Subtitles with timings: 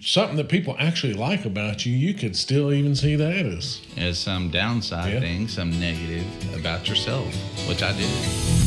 [0.00, 4.18] something that people actually like about you, you could still even see that as As
[4.18, 5.20] some downside Yeah.
[5.20, 6.24] thing, some negative
[6.58, 7.32] about yourself,
[7.68, 8.65] which I did.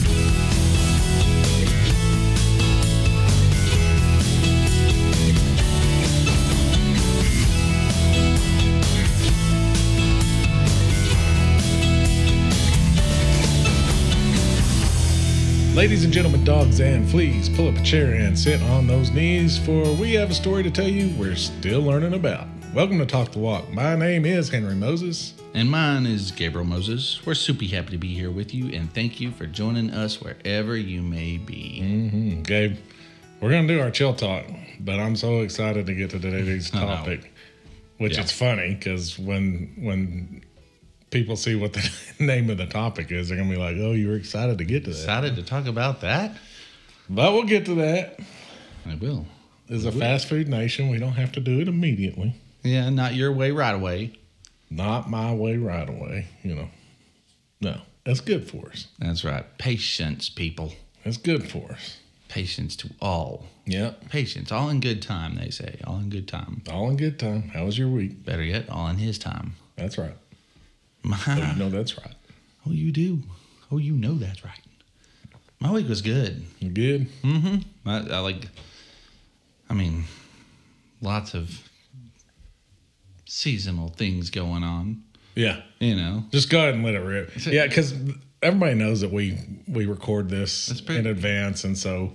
[15.80, 19.58] Ladies and gentlemen, dogs and fleas, pull up a chair and sit on those knees,
[19.58, 22.50] for we have a story to tell you we're still learning about.
[22.74, 23.72] Welcome to Talk the Walk.
[23.72, 25.36] My name is Henry Moses.
[25.54, 27.26] And mine is Gabriel Moses.
[27.26, 30.76] We're super happy to be here with you, and thank you for joining us wherever
[30.76, 31.80] you may be.
[31.82, 32.42] Mm-hmm.
[32.42, 32.76] Gabe,
[33.40, 34.44] we're going to do our chill talk,
[34.82, 37.32] but I'm so excited to get to today's topic,
[38.00, 38.26] which Yeah.
[38.26, 40.42] is funny because when when
[41.12, 43.92] people see what the name of the topic is, they're going to be like, oh,
[43.92, 45.00] you were excited to get to that.
[45.00, 46.36] Excited to talk about that?
[47.10, 48.20] But we'll get to that.
[48.86, 49.26] I will.
[49.70, 52.36] As a fast food nation, we don't have to do it immediately.
[52.64, 54.14] Yeah, not your way right away.
[54.70, 56.70] Not my way right away, you know.
[57.62, 58.88] No, that's good for us.
[59.00, 59.46] That's right.
[59.58, 60.74] Patience, people.
[61.04, 61.98] That's good for us.
[62.28, 63.46] Patience to all.
[63.66, 64.10] Yep.
[64.10, 65.80] Patience, all in good time, they say.
[65.86, 66.62] All in good time.
[66.72, 67.50] All in good time.
[67.50, 68.24] How was your week?
[68.24, 69.56] Better yet, all in his time.
[69.76, 70.16] That's right.
[71.06, 72.16] Oh, you know that's right.
[72.68, 73.20] oh, you do.
[73.72, 74.60] Oh, you know that's right.
[75.60, 76.46] My week was good.
[76.60, 77.08] You good?
[77.24, 77.90] Mm-hmm.
[77.90, 78.48] I, I like.
[79.70, 80.06] I mean,
[81.02, 81.70] lots of
[83.26, 85.04] seasonal things going on.
[85.36, 85.62] Yeah.
[85.80, 87.32] You know, Just go ahead and let it rip.
[87.46, 87.94] Yeah, because
[88.42, 92.14] everybody knows that we we record this pretty- in advance, and so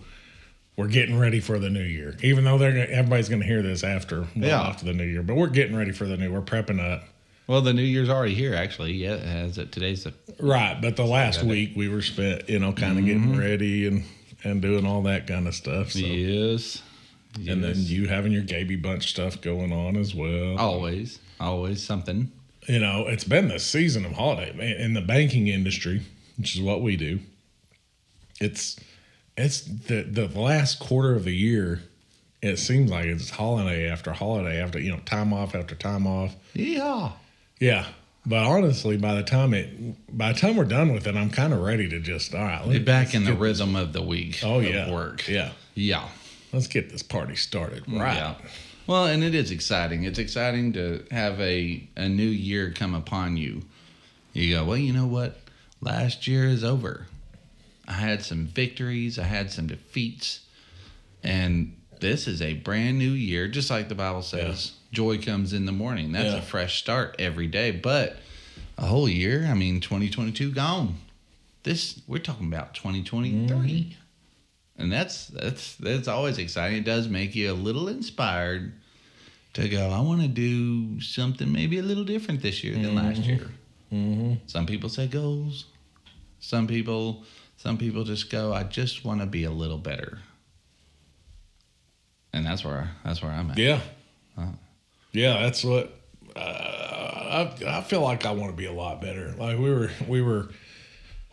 [0.76, 2.16] we're getting ready for the new year.
[2.22, 4.60] Even though they're gonna, everybody's going to hear this after well, Yeah.
[4.62, 6.32] after the new year, but we're getting ready for the new.
[6.32, 7.04] We're prepping up.
[7.46, 8.54] Well, the New Year's already here.
[8.54, 12.58] Actually, yeah, as it, today's the Right, but the last week we were spent, you
[12.58, 13.32] know, kind of Mm-hmm.
[13.32, 14.04] getting ready and
[14.42, 15.92] and doing all that kind of stuff.
[15.92, 16.00] So.
[16.00, 16.82] yes,
[17.48, 20.58] And then you having your Gaby Bunch stuff going on as well.
[20.58, 22.30] always, always something.
[22.68, 26.02] You know, it's been the season of holiday man, in the banking industry,
[26.38, 27.20] which is what we do.
[28.40, 28.76] It's
[29.36, 31.82] it's the the last quarter of the year.
[32.42, 36.34] It seems like it's holiday after holiday after you know time off after time off.
[36.52, 37.12] Yeah,
[37.60, 37.86] Yeah,
[38.26, 41.52] but honestly, by the time it by the time we're done with it, I'm kind
[41.52, 42.66] of ready to just all right.
[42.66, 44.40] let's back in the get- rhythm of the week.
[44.42, 45.28] Oh of yeah, work.
[45.28, 46.08] Yeah, yeah.
[46.52, 47.84] let's get this party started.
[47.84, 48.16] Mm, right.
[48.16, 48.34] Yeah.
[48.86, 50.04] Well, and it is exciting.
[50.04, 53.62] It's exciting to have a, a new year come upon you.
[54.34, 55.40] You go, well, you know what?
[55.80, 57.06] Last year is over.
[57.88, 60.40] I had some victories, I had some defeats,
[61.22, 64.72] and this is a brand new year, just like the Bible says.
[64.94, 66.12] Joy comes in the morning.
[66.12, 66.38] That's Yeah.
[66.38, 67.70] a fresh start every day.
[67.70, 68.18] But
[68.78, 70.98] a whole year, I mean, 2022 gone.
[71.64, 74.82] This we're talking about 2023 mm-hmm.
[74.82, 76.78] and that's that's that's always exciting.
[76.78, 78.72] It does make you a little inspired
[79.54, 79.90] to go.
[79.90, 83.30] I want to do something maybe a little different this year than last mm-hmm.
[83.30, 83.50] year.
[83.92, 84.34] Mm-hmm.
[84.46, 85.66] Some people say goals.
[86.40, 87.24] Some people
[87.56, 88.52] some people just go.
[88.52, 90.18] I just want to be a little better.
[92.32, 93.58] And that's where that's where I'm at.
[93.58, 93.80] Yeah.
[94.36, 94.48] Huh.
[95.14, 95.98] Yeah, that's what
[96.36, 99.32] uh, I I feel like I want to be a lot better.
[99.38, 100.48] Like we were we were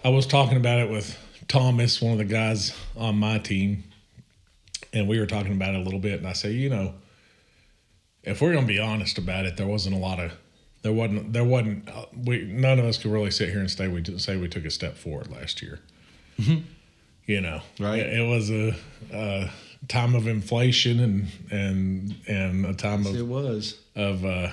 [0.03, 3.83] I was talking about it with Thomas, one of the guys on my team,
[4.93, 6.93] and we were talking about it a little bit and I say, you know,
[8.23, 10.31] if we're going to be honest about it, there wasn't a lot of
[10.83, 13.87] there wasn't there wasn't uh, we none of us could really sit here and say
[13.87, 15.79] we say we took a step forward last year.
[17.25, 17.99] You know, Right.
[17.99, 18.75] It, it was a,
[19.11, 19.49] a
[19.87, 23.77] time of inflation and and and a time of It was.
[23.95, 24.51] of uh,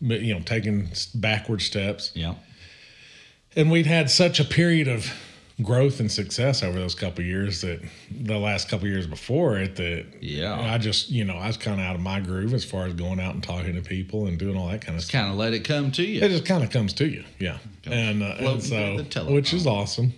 [0.00, 2.34] you know taking backward steps, Yeah.
[3.56, 5.10] and we'd had such a period of
[5.62, 7.80] growth and success over those couple of years that
[8.10, 10.58] the last couple of years before it that Yeah.
[10.60, 12.94] I just you know I was kind of out of my groove as far as
[12.94, 15.12] going out and talking to people and doing all that kind of stuff.
[15.12, 16.20] Kind of let it come to you.
[16.22, 19.34] It just kind of comes to you, yeah, and, uh, and so through the telephone.
[19.36, 20.12] which is awesome,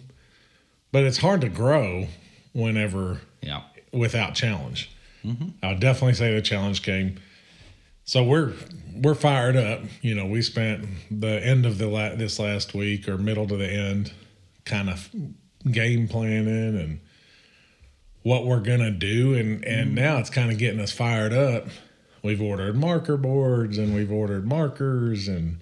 [0.90, 2.06] but it's hard to grow
[2.54, 3.60] whenever yeah.
[3.92, 4.90] Without challenge.
[5.24, 5.48] Mm-hmm.
[5.62, 7.18] I would definitely say the challenge came.
[8.04, 8.52] So we're
[8.94, 9.80] we're fired up.
[10.00, 13.56] You know, we spent the end of the la- this last week or middle to
[13.56, 14.12] the end,
[14.64, 15.10] kind of
[15.70, 17.00] game planning and
[18.22, 19.94] what we're gonna do, and and mm-hmm.
[19.94, 21.66] now it's kind of getting us fired up.
[22.22, 25.58] We've ordered marker boards and we've ordered markers and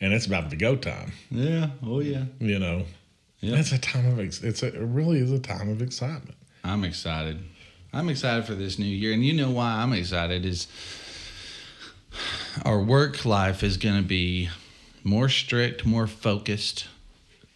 [0.00, 1.12] and it's about to go time.
[1.30, 1.70] Yeah.
[1.82, 2.24] Oh yeah.
[2.38, 2.84] You know,
[3.40, 3.56] Yeah.
[3.56, 6.36] it's a time of ex- it's a, it really is a time of excitement.
[6.64, 7.38] I'm excited.
[7.92, 9.12] I'm excited for this new year.
[9.12, 10.66] And you know why I'm excited is
[12.64, 14.48] our work life is going to be
[15.04, 16.86] more strict, more focused,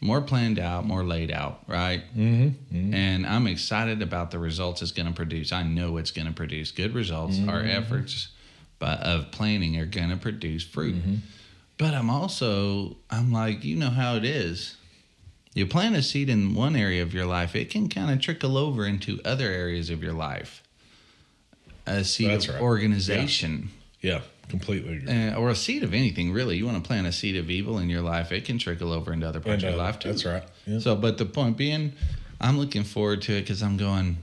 [0.00, 2.02] more planned out, more laid out, right?
[2.16, 2.94] Mm-hmm.
[2.94, 5.52] And I'm excited about the results it's going to produce.
[5.52, 7.38] I know it's going to produce good results.
[7.46, 7.70] Our Mm-hmm.
[7.70, 8.28] efforts
[8.78, 10.96] but of planning are going to produce fruit.
[10.96, 11.14] Mm-hmm.
[11.78, 14.76] But I'm also I'm like, you know how it is.
[15.54, 18.56] You plant a seed in one area of your life, it can kind of trickle
[18.56, 20.62] over into other areas of your life.
[21.87, 22.62] A seed That's of right.
[22.62, 23.70] organization.
[24.00, 25.28] Yeah, completely agree.
[25.28, 26.56] Uh, or a seed of anything, really.
[26.56, 29.12] You want to plant a seed of evil in your life, it can trickle over
[29.12, 30.08] into other parts And, of your uh, life too.
[30.08, 30.44] That's right.
[30.66, 30.78] Yeah.
[30.78, 31.93] So, but the point being,
[32.40, 34.19] I'm looking forward to it because I'm going.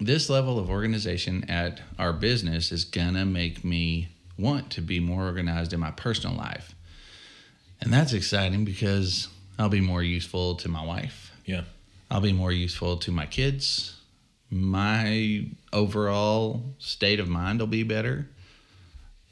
[0.00, 4.08] This level of organization at our business is gonna make me
[4.38, 6.74] want to be more organized in my personal life,
[7.80, 9.28] and that's exciting because
[9.60, 11.32] I'll be more useful to my wife.
[11.44, 11.62] yeah.
[12.10, 13.96] I'll be more useful to my kids.
[14.50, 18.26] My overall state of mind will be better.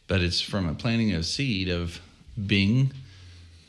[0.06, 2.00] But it's from a planting of seed of
[2.46, 2.92] being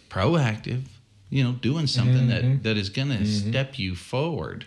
[0.10, 0.84] proactive,
[1.32, 4.66] you know, doing something that, that is going to step you forward,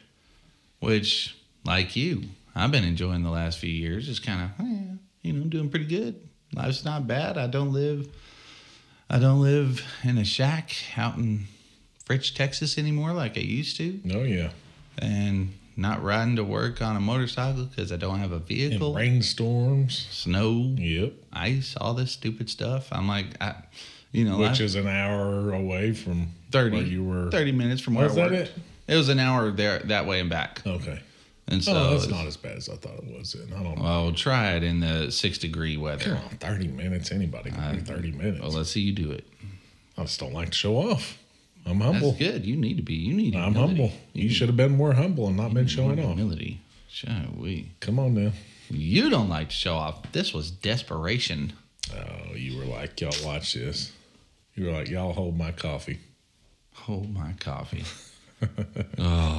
[0.81, 2.25] which, like you,
[2.55, 4.09] I've been enjoying the last few years.
[4.09, 6.21] It's kind of, eh, you know, doing pretty good.
[6.53, 7.39] Life's not bad.
[7.39, 8.09] I don't live,
[9.09, 11.47] I don't live in a shack out in
[12.05, 14.51] Fritch, Texas anymore like I used to, Oh yeah.
[14.99, 18.95] and not riding to work on a motorcycle because I don't have a And vehicle.
[18.95, 20.07] rainstorms.
[20.11, 21.13] Snow, Yep.
[21.33, 22.89] ice, all this stupid stuff.
[22.93, 23.55] I'm like, I,
[24.13, 27.31] you know, Which I- is an hour away from 30, where you were.
[27.31, 28.49] 30 minutes from where Was I that worked.
[28.49, 28.63] it?
[28.89, 31.01] It was an hour there that way and back, Okay.
[31.49, 33.33] and oh, so oh, that's not as bad as I thought it was.
[33.33, 33.83] Then I don't know.
[33.85, 36.17] well, try it in the six degree Come weather.
[36.23, 37.11] on, thirty minutes.
[37.13, 38.41] Anybody can do thirty minutes.
[38.43, 39.25] Well, let's see you do it.
[39.97, 41.17] I just don't like to show off.
[41.67, 42.13] I'm humble.
[42.13, 42.47] That's good.
[42.47, 42.95] You need to be.
[42.95, 43.37] You need.
[43.37, 43.83] I'm humility.
[43.83, 43.93] humble.
[44.13, 46.17] You should have been more humble and not been showing off.
[46.17, 46.61] Humility.
[46.89, 47.71] Shall we?
[47.81, 48.33] Come on now.
[48.69, 50.13] You don't like to show off.
[50.13, 51.53] This was desperation.
[51.95, 53.93] Oh, you were like, y'all watch this.
[54.55, 55.99] You were like, y'all hold my coffee.
[56.75, 57.85] Hold my coffee.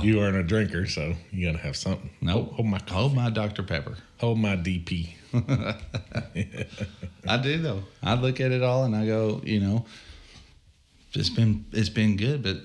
[0.02, 2.10] You aren't a drinker, so you gotta have something.
[2.22, 2.46] Nope.
[2.46, 2.94] Hold, hold my coffee.
[2.94, 3.98] Hold my Dr Pepper.
[4.20, 5.16] Hold my DP.
[7.28, 7.84] I do though.
[8.02, 9.86] I look at it all and I go, you know,
[11.16, 12.58] it's been it's been good, but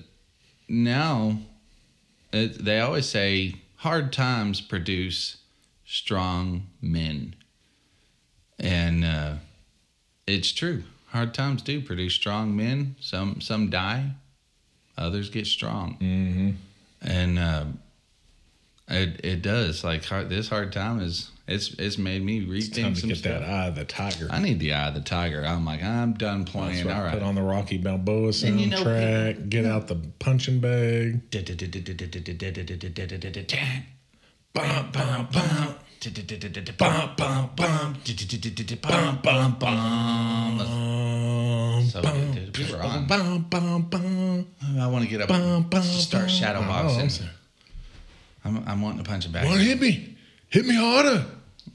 [0.67, 1.39] now
[2.33, 5.37] it, they always say hard times produce
[5.85, 7.35] strong men,
[8.59, 9.33] and uh,
[10.27, 10.83] it's true.
[11.07, 12.95] Hard times do produce strong men.
[12.99, 14.11] Some some die,
[14.97, 16.49] others get strong, Mm-hmm.
[17.01, 17.65] and uh,
[18.87, 19.83] it it does.
[19.83, 23.41] Like hard, this hard time is it's it's made me rethink to some get stuff.
[23.41, 24.27] that eye of the tiger.
[24.29, 25.43] I need the eye of the tiger.
[25.43, 26.85] I'm like, I'm done playing.
[26.85, 26.95] right.
[26.95, 29.49] All Put on the Rocky Balboa And you know, soundtrack.
[29.49, 31.21] get out the punching bag.
[34.53, 35.75] Bum, bum, bum.
[36.77, 37.97] Bum, bum, bum.
[38.81, 40.59] Bum, bum, bum.
[41.89, 42.57] So good, dude.
[42.57, 43.07] We were on.
[43.07, 44.47] bum, bum, bum,
[44.79, 46.29] I want to get up bum, start bum.
[46.29, 47.09] shadow Oh,
[48.45, 48.57] I'm.
[48.57, 49.45] I'm, I'm wanting to punch him back.
[49.45, 50.15] What hit me?
[50.49, 51.25] Hit me harder.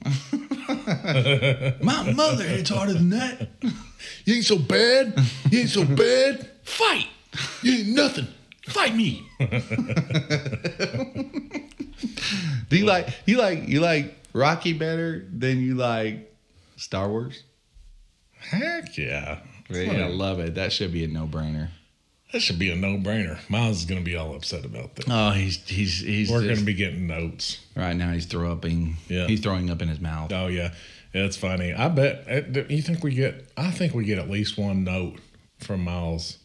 [1.83, 3.49] My mother hits harder than that.
[4.25, 5.19] You ain't so bad.
[5.51, 6.51] You ain't so bad.
[6.63, 7.07] Fight.
[7.63, 8.27] You ain't nothing.
[8.69, 9.27] Fight me.
[12.69, 16.35] Do you like you like you like Rocky better than you like
[16.77, 17.43] Star Wars?
[18.39, 19.41] Heck yeah.
[19.71, 20.55] Yeah, I love it.
[20.55, 21.69] That should be a no brainer.
[22.35, 23.39] That should be a no-brainer.
[23.49, 25.05] Myles is going to be all upset about that.
[25.09, 27.65] Oh, he's he's he's We're going to be getting notes.
[27.77, 28.11] right now.
[28.11, 28.65] He's throwing up.
[29.09, 29.29] Yeah.
[29.29, 30.33] He's throwing up in his mouth.
[30.33, 30.75] Oh yeah,
[31.13, 31.73] it's funny.
[31.73, 32.25] I bet.
[32.29, 33.47] uh, You think we get?
[33.57, 35.21] I think we get at least one note
[35.61, 36.39] from Myles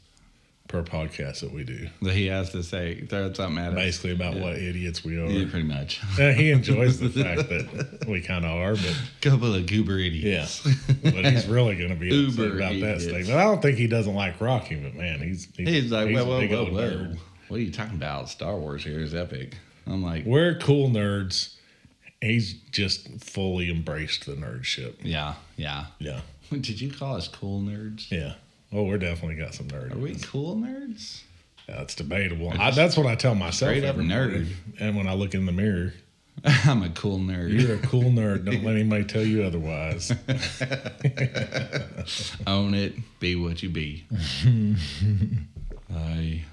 [0.69, 3.75] per podcast that we do, That he has to say throw something at us.
[3.75, 5.25] basically about what idiots we are.
[5.25, 5.99] Yeah, pretty much.
[6.17, 10.65] Yeah, he enjoys the fact that we kind of are, but Couple of goober idiots.
[10.65, 10.73] yeah,
[11.11, 13.03] but he's really going to be Uber about that idiots.
[13.03, 13.31] statement.
[13.37, 16.47] I don't think he doesn't like Rocky, but man, he's He's like, a whoa, whoa,
[16.47, 17.13] whoa, whoa.
[17.49, 18.29] What are you talking about?
[18.29, 19.57] Star Wars here is epic.
[19.87, 21.55] I'm like, We're cool nerds.
[22.21, 24.97] He's just fully embraced the nerdship.
[25.01, 25.85] yeah, yeah.
[25.97, 26.21] Yeah,
[26.51, 28.11] Did you call us cool nerds?
[28.11, 28.33] yeah.
[28.71, 29.95] Oh, we're definitely got some nerds.
[29.95, 31.21] Are we cool nerds?
[31.67, 32.51] Yeah, it's debatable.
[32.59, 34.31] I, that's what I tell myself Straight up nerd.
[34.31, 34.47] morning.
[34.79, 35.93] And when I look in the mirror,
[36.65, 37.51] I'm a cool nerd.
[37.59, 38.45] you're a cool nerd.
[38.45, 40.11] Don't let anybody tell you otherwise.
[42.47, 42.93] Own it.
[43.19, 44.05] Be what you be.
[45.93, 46.43] I.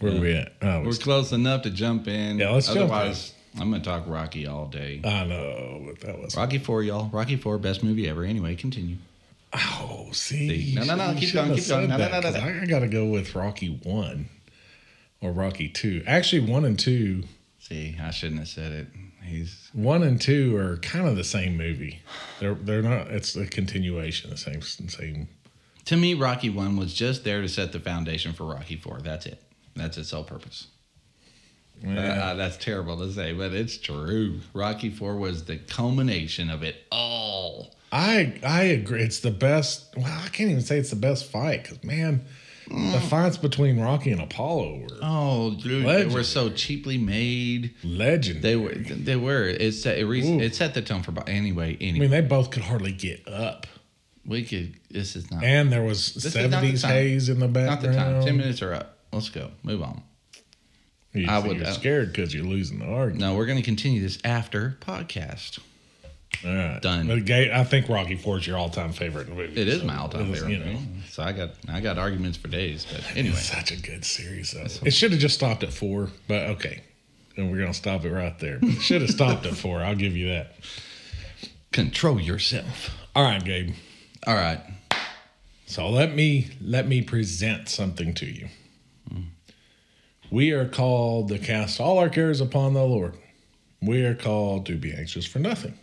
[0.00, 0.52] Where are we at?
[0.62, 2.38] Oh, We're close enough to jump in.
[2.38, 2.82] Yeah, let's jump in.
[2.84, 5.00] Otherwise, I'm gonna talk Rocky all day.
[5.04, 6.36] I know, but that was.
[6.36, 7.08] Rocky Four, y'all.
[7.08, 8.22] Rocky Four, best movie ever.
[8.24, 8.96] Anyway, continue.
[9.52, 10.72] Oh, see.
[10.72, 10.74] See.
[10.74, 11.88] No, no, no, keep going, keep going.
[11.88, 12.38] No, no, no, no, no.
[12.38, 14.28] I, I got to go with Rocky one
[15.20, 16.02] or Rocky two.
[16.06, 17.24] Actually, one and two.
[17.58, 18.86] See, I shouldn't have said it.
[19.22, 22.00] He's One and two are kind of the same movie.
[22.40, 23.08] They're they're not.
[23.08, 24.30] It's a continuation.
[24.30, 25.28] The same same.
[25.86, 29.00] To me, Rocky One was just there to set the foundation for Rocky Four.
[29.02, 29.42] That's it.
[29.76, 30.68] That's its sole purpose.
[31.86, 34.40] Uh, that's terrible to say, but it's true.
[34.52, 37.74] Rocky Four was the culmination of it all.
[37.92, 39.02] I I agree.
[39.02, 39.94] It's the best.
[39.96, 42.24] Well, I can't even say it's the best fight because man,
[42.68, 43.00] the mm.
[43.08, 47.74] fights between Rocky and Apollo were Oh, dude, they were so cheaply made.
[47.82, 48.42] legend.
[48.42, 48.74] They were.
[48.74, 49.44] They were.
[49.48, 49.98] It set.
[49.98, 51.12] It, re- it set the tone for.
[51.12, 51.76] bo- Anyway.
[51.80, 53.66] I mean, they both could hardly get up,
[54.26, 54.74] we could.
[54.90, 55.42] This is not.
[55.42, 57.94] and there was not the seventies haze in the not background.
[57.94, 58.22] the time.
[58.24, 58.98] Ten minutes are up.
[59.12, 59.50] Let's go.
[59.62, 60.02] Move on.
[61.14, 61.56] You, I would- would.
[61.58, 63.20] You're uh, scared because you're losing the argument.
[63.20, 65.58] No, we're going to continue this after podcast.
[66.44, 67.08] All right, Done.
[67.08, 69.60] But Ga- I think Rocky Four is your all-time favorite movie.
[69.60, 70.50] It is so my all-time favorite.
[70.52, 70.86] You know, movie.
[71.10, 72.86] So I got I got arguments for days.
[72.90, 74.52] But anyway, it's such a good series.
[74.52, 74.86] Though.
[74.86, 76.82] It should have just stopped at four, but okay.
[77.36, 78.58] And we're gonna stop it right there.
[78.62, 79.80] It should have stopped at four.
[79.80, 80.54] I'll give you that.
[81.72, 82.90] control yourself.
[83.16, 83.74] All right, Gabe.
[84.26, 84.60] All right.
[85.66, 88.48] So let me let me present something to you.
[90.30, 93.14] We are called to cast all our cares upon the Lord.
[93.80, 95.78] We are called to be anxious for nothing.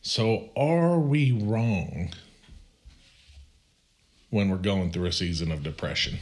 [0.00, 2.10] So are we wrong
[4.30, 6.18] when we're going through a season of depression?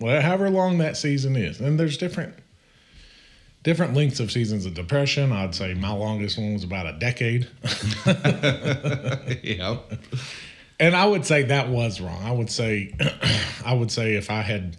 [0.00, 2.34] Well, however long that season is, and there's different
[3.62, 5.32] different lengths of seasons of depression.
[5.32, 7.48] I'd say my longest one was about a decade.
[9.42, 9.78] yeah.
[10.78, 12.22] and I would say that was wrong.
[12.22, 12.94] I would say,
[13.64, 14.76] I would say if I had,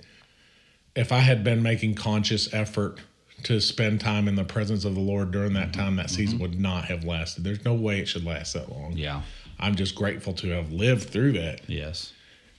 [0.95, 2.99] if I had been making conscious effort
[3.43, 5.81] to spend time in the presence of the Lord during that mm-hmm.
[5.81, 6.43] time, that season mm-hmm.
[6.43, 7.43] would not have lasted.
[7.43, 8.93] There's no way it should last that long.
[8.93, 9.21] Yeah.
[9.59, 12.13] I'm just grateful to have lived through that Yes.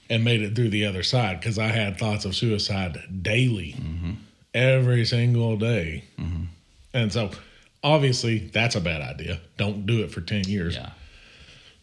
[0.09, 4.11] and made it through the other side because I had thoughts of suicide daily, mm-hmm.
[4.53, 6.03] every single day.
[6.93, 7.31] And so,
[7.83, 9.39] obviously, that's a bad idea.
[9.57, 10.75] Don't do it for 10 years.
[10.75, 10.91] Yeah.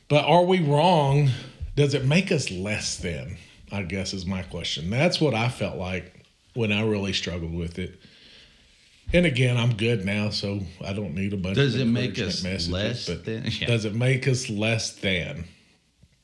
[0.08, 1.30] But are we wrong?
[1.74, 3.36] Does it make us less than?
[3.72, 4.90] I guess is my question.
[4.90, 6.24] That's what I felt like
[6.54, 8.00] when I really struggled with it.
[9.12, 12.18] And again, I'm good now, so I don't need a bunch Does of it make
[12.18, 13.66] us messages, less than- yeah.
[13.66, 15.44] Does it make us less than?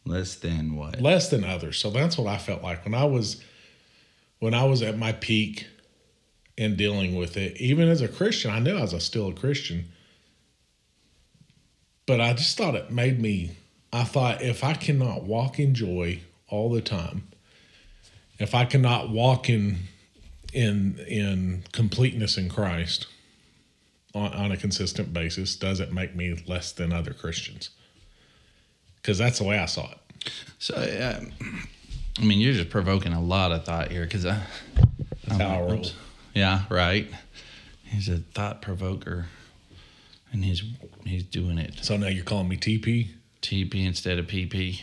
[0.04, 1.00] Less than what?
[1.00, 1.78] Less than others.
[1.78, 3.42] So that's what I felt like when I was
[4.40, 5.68] when I was at my peak
[6.56, 7.56] in dealing with it.
[7.58, 9.84] Even as a Christian, I knew I was still a Christian.
[12.04, 13.52] But I just thought it made me
[13.92, 17.28] I thought if I cannot walk in joy all the time,
[18.38, 19.80] if I cannot walk in
[20.52, 23.06] in in completeness in Christ
[24.14, 27.70] on, on a consistent basis, does it make me less than other Christians?
[28.96, 29.98] Because that's the way I saw it.
[30.58, 31.20] So, uh,
[32.18, 34.42] I mean, you're just provoking a lot of thought here because I.
[35.26, 35.86] That's how I roll.
[36.34, 37.08] Yeah, right.
[37.84, 39.26] He's a thought provoker,
[40.32, 40.62] and he's
[41.04, 43.08] he's doing it So now you're calling me TP?
[43.42, 44.82] TP instead of PP.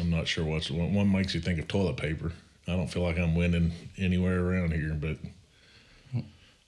[0.00, 2.32] I'm not sure what's one, one makes you think of toilet paper.
[2.68, 5.16] I don't feel like I'm winning anywhere around here, but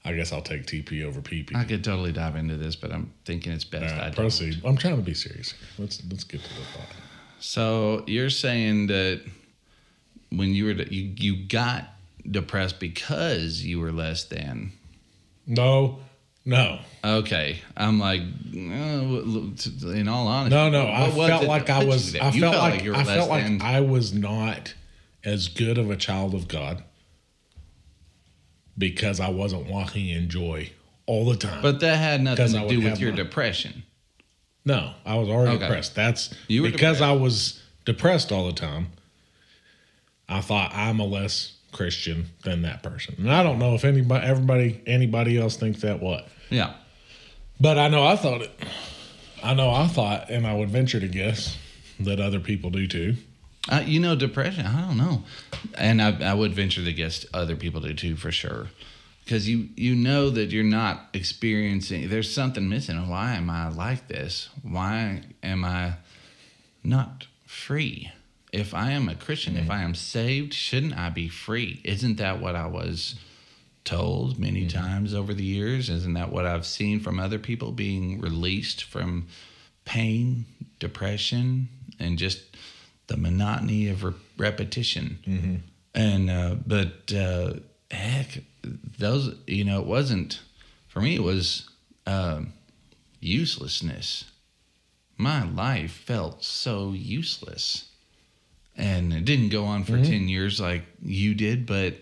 [0.05, 1.55] I guess I'll take TP over PP.
[1.55, 4.25] I could totally dive into this, but I'm thinking it's best All I right, don't.
[4.25, 4.63] proceed.
[4.65, 5.53] I'm trying to be serious.
[5.79, 6.87] Let's let's get to the thought.
[7.39, 9.21] So you're saying that
[10.31, 11.85] when you were you you got
[12.29, 14.73] depressed because you were less than.
[15.47, 15.99] No,
[16.47, 20.87] no, Okay, I'm like, uh, in all honesty, no, no.
[20.87, 22.15] I felt like I was.
[22.17, 23.61] I You felt like, you were I less felt like than.
[23.63, 24.75] I was not
[25.25, 26.83] as good of a child of God
[28.79, 30.71] because I wasn't walking in joy
[31.07, 31.61] all the time.
[31.63, 33.83] but that had nothing to do with your my- depression.
[34.65, 35.65] No, I was already Okay.
[35.67, 35.95] depressed.
[35.95, 37.03] That's You because depressed.
[37.03, 38.89] I was depressed all the time.
[40.29, 44.25] I thought I'm a less Christian than that person, and I don't know if anybody,
[44.27, 46.29] everybody, anybody else thinks that what.
[46.51, 46.75] Yeah.
[47.61, 48.51] But I know I thought it.
[49.43, 51.57] I know I thought, and I would venture to guess
[51.99, 53.17] that other people do too.
[53.69, 54.67] Uh, you know, depression.
[54.67, 55.25] I don't know,
[55.77, 58.69] and I, I would venture to guess other people do too for sure,
[59.25, 62.09] because you you know that you're not experiencing.
[62.09, 63.09] There's something missing.
[63.09, 64.49] Why am I like this?
[64.63, 65.95] Why am I
[66.83, 68.11] not free?
[68.53, 71.81] If I am a Christian, if I am saved, shouldn't I be free?
[71.85, 73.15] Isn't that what I was
[73.85, 75.89] told many times over the years?
[75.89, 79.29] Isn't that what I've seen from other people being released from
[79.85, 80.47] pain,
[80.81, 81.69] depression,
[82.01, 82.50] and just
[83.11, 85.19] the monotony of re- repetition?
[85.95, 87.55] And uh, but uh,
[87.91, 88.43] heck,
[88.99, 90.41] those you know it wasn't
[90.89, 91.17] for me.
[91.17, 91.69] It was
[92.07, 92.53] um
[93.21, 94.25] uselessness.
[95.17, 97.91] My life felt so useless,
[98.77, 101.95] and it didn't go on for ten years like you did, but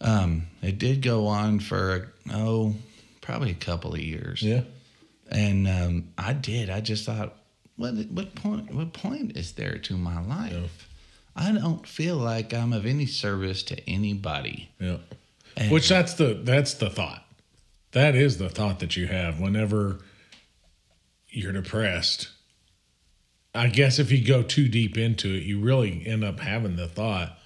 [0.00, 2.74] um, it did go on for oh
[3.20, 4.40] probably a couple of years.
[4.42, 4.62] Yeah,
[5.30, 6.70] And um, I did.
[6.70, 7.34] I just thought,
[7.78, 10.86] what what point what point is there to my life?
[11.34, 14.68] I don't feel like I'm of any service to anybody.
[14.80, 14.98] Yeah.
[15.56, 17.24] And- Which that's the that's the thought.
[17.92, 20.00] That is the thought that you have whenever
[21.30, 22.28] you're depressed.
[23.54, 26.86] I guess if you go too deep into it, you really end up having the
[26.86, 27.38] thought,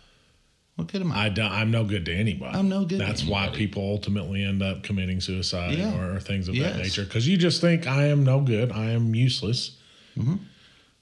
[0.76, 1.26] What good am I?
[1.26, 2.56] I do, I'm no good to anybody.
[2.58, 5.94] I'm no good to That's why people ultimately end up committing suicide Yeah.
[5.96, 6.72] or things of Yes.
[6.76, 9.76] that nature because you just think I am no good, I am useless.
[10.16, 10.34] Mm-hmm.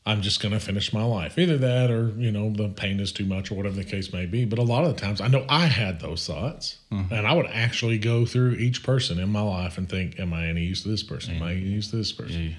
[0.07, 1.39] I'm just going to finish my life.
[1.39, 4.25] Either that or, you know, the pain is too much or whatever the case may
[4.25, 4.45] be.
[4.47, 7.13] But a lot of the times I know I had those thoughts Mm-hmm.
[7.15, 10.47] and I would actually go through each person in my life and think, am I
[10.49, 11.37] any use to this person?
[11.37, 12.43] Am I any use to this person?
[12.43, 12.55] Yeah.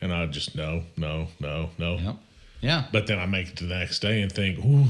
[0.00, 1.96] And I just, no, no, no, no.
[1.98, 2.16] Yep.
[2.60, 2.84] Yeah.
[2.90, 4.86] But then I make it to the next day and think, ooh,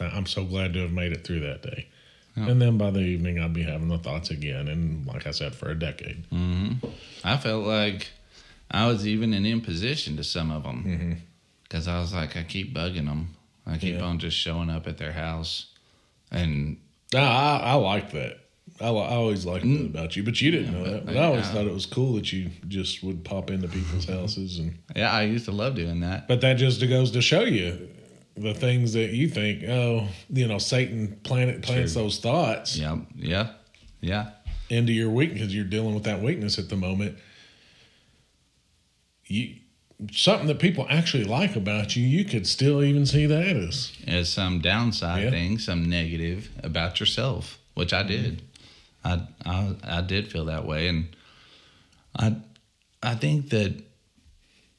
[0.00, 1.88] I'm so glad to have made it through that day.
[2.34, 4.66] And then by the evening, I'd be having the thoughts again.
[4.66, 6.24] And like I said, for a decade.
[7.22, 8.08] I felt like
[8.72, 11.20] I was even an imposition to some of them
[11.62, 11.96] because mm-hmm.
[11.96, 13.34] I was like, I keep bugging them.
[13.66, 14.02] I keep Yeah.
[14.02, 15.66] on just showing up at their house,
[16.32, 16.78] and
[17.14, 18.38] I, I, I like that.
[18.80, 19.90] I, I always liked that mm.
[19.90, 21.06] about you, but you didn't know that.
[21.06, 21.52] But I always yeah.
[21.52, 24.58] thought it was cool that you just would pop into people's houses.
[24.58, 26.26] and yeah, I used to love doing that.
[26.26, 27.88] But that just goes to show you
[28.36, 33.50] the things that you think, oh, you know, Satan planet plants those thoughts Yeah, yeah,
[34.00, 34.30] yeah.
[34.70, 37.18] into your weakness you're dealing with that weakness at the moment.
[39.32, 39.54] You
[40.12, 44.28] something that people actually like about you, you could still even see that as As
[44.28, 45.30] some downside Yeah.
[45.30, 48.42] thing, some negative about yourself, which I did.
[49.04, 51.16] I, I I did feel that way, and
[52.16, 52.36] I
[53.02, 53.72] I think that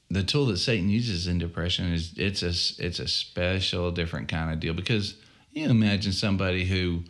[0.10, 2.54] the tool that Satan uses in depression is it's a
[2.86, 5.16] it's a special different kind of deal because
[5.52, 7.04] you imagine somebody who,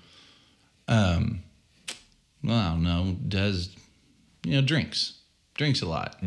[0.88, 1.44] um,
[2.44, 3.76] well I don't know, does
[4.46, 5.20] you know drinks
[5.56, 6.22] drinks a lot.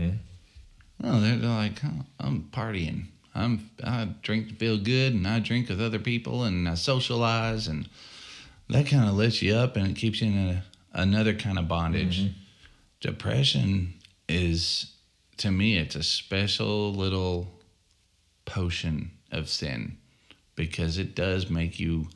[1.03, 3.07] Oh, they're, they're like, oh, I'm partying.
[3.35, 7.69] I'm I drink to feel good, and I drink with other people, and I socialize,
[7.69, 7.89] and
[8.71, 11.69] that kind of lifts you up, and it keeps you in a, another kind of
[11.69, 12.23] bondage.
[12.23, 12.33] Mm-hmm.
[13.01, 13.95] Depression
[14.29, 14.95] is,
[15.37, 17.61] to me, it's a special little
[18.47, 19.99] potion of sin
[20.55, 22.09] because it does make you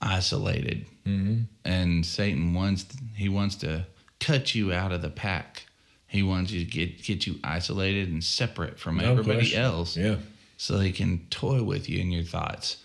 [0.00, 1.42] isolated, mm-hmm.
[1.64, 2.86] and Satan wants
[3.16, 3.86] he wants to
[4.20, 5.66] cut you out of the pack.
[6.14, 9.60] He wants you to get get you isolated and separate from No everybody question.
[9.60, 10.16] else yeah.
[10.56, 12.76] so they can toy with you in your thoughts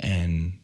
[0.00, 0.54] and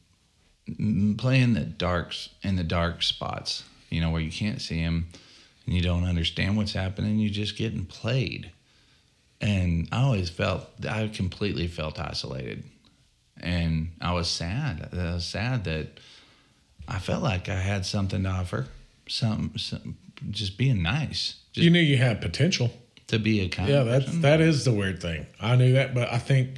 [1.19, 5.09] play in the darks in the dark spots you know where you can't see him
[5.67, 8.51] and you don't understand what's happening you're just getting played
[9.43, 12.65] and i always felt i completely felt isolated
[13.41, 15.87] and i was sad i was sad that
[16.89, 18.67] i felt like i had something to offer
[19.07, 19.97] something, some
[20.31, 22.71] just being nice just You knew you had potential.
[23.09, 24.21] to be a kind Yeah, that's person.
[24.23, 25.27] that is the weird thing.
[25.41, 26.51] I knew that, but I think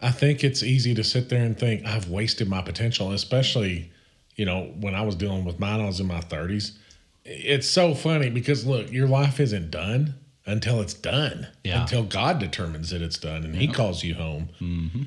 [0.00, 3.90] I think it's easy to sit there and think I've wasted my potential, especially
[4.36, 5.80] you know when I was dealing with mine.
[5.80, 6.78] I was in my thirties.
[7.24, 10.14] It's so funny because look, your life isn't done
[10.46, 11.46] until it's done.
[11.64, 11.82] Yeah.
[11.82, 14.48] Until God determines that it's done and He calls you home.
[14.60, 15.02] Mm-hmm.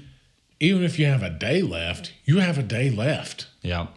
[0.59, 3.87] Even if you have a day left, you have a day left yeah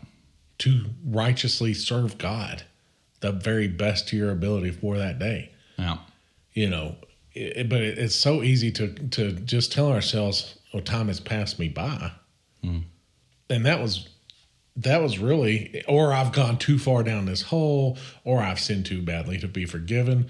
[0.59, 2.63] to righteously serve God,
[3.25, 5.51] the very best to your ability for that day.
[5.79, 5.97] Yeah.
[6.53, 6.97] You know
[7.33, 11.59] it, but it, it's so easy to to just tell ourselves oh time has passed
[11.59, 12.13] me by.
[13.49, 14.09] And that was
[14.77, 19.01] that was really or i've gone too far down this hole or i've sinned too
[19.01, 20.27] badly to be forgiven.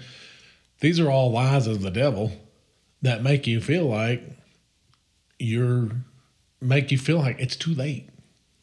[0.79, 2.31] These are all lies of the devil
[3.01, 4.23] that make you feel like
[5.37, 5.89] you're
[6.61, 8.09] make you feel like it's too late.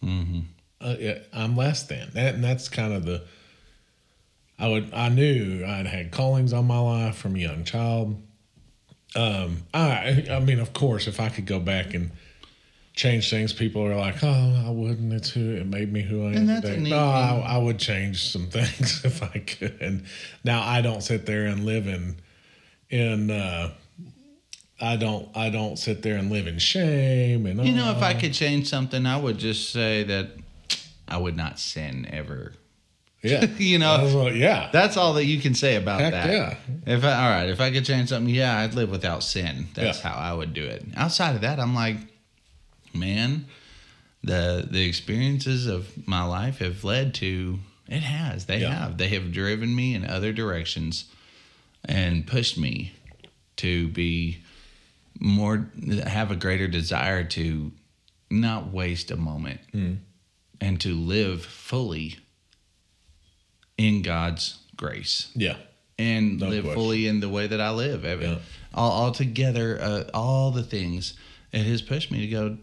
[0.03, 0.41] Mm-hmm.
[0.81, 0.95] uh,
[1.35, 2.11] i'm less than.
[2.15, 3.25] That and that's kind of the
[4.59, 8.23] I would I knew I'd had callings on my life from a young child.
[9.15, 12.11] Um, I I mean, of course, if I could go back and
[12.95, 16.31] change things, people are like, "Oh, I wouldn't." It's who it made me who I
[16.31, 16.83] am And that's a today.
[16.83, 17.45] neat No, I.
[17.55, 19.79] I would change some things if I could.
[19.81, 20.05] And
[20.45, 22.17] Now I don't sit there and live in
[22.91, 23.31] in.
[23.31, 23.73] Uh,
[24.81, 25.29] I don't.
[25.37, 27.47] I don't sit there and live in shame.
[27.47, 30.31] And You know, if I could change something, I would just say that
[31.07, 32.55] I would not sin ever.
[33.23, 36.13] Yeah, You know, I was like, yeah, That's all that you can say about Heck
[36.13, 36.31] that.
[36.31, 36.57] yeah.
[36.87, 39.69] If I, all right, if I could change something, yeah, I'd live without sin.
[39.75, 40.11] That's Yeah.
[40.11, 40.85] how I would do it.
[40.97, 41.97] Outside of that, I'm like,
[42.95, 43.47] man,
[44.25, 47.59] the the experiences of my life have led to
[47.89, 48.47] it has.
[48.47, 48.75] They Yeah.
[48.75, 48.99] have.
[48.99, 51.05] They have driven me in other directions
[51.85, 52.93] and pushed me
[53.57, 54.43] to be
[55.21, 55.71] more
[56.07, 57.73] have a greater desire to
[58.31, 59.95] not waste a moment hmm.
[60.61, 62.17] and to live fully
[63.79, 65.57] in God's grace yeah,
[65.99, 66.81] and No live question.
[66.83, 68.05] fully in the way that I live.
[68.05, 68.39] Yeah.
[68.75, 71.15] All, all together, uh, all the things.
[71.53, 72.59] It has pushed me to go,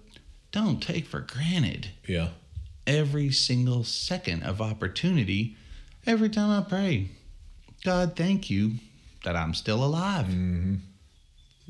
[0.52, 2.30] don't take for granted Yeah.
[2.88, 5.56] every single second of opportunity
[6.06, 7.10] every time I pray.
[7.86, 8.74] God, thank you
[9.24, 10.28] that I'm still alive.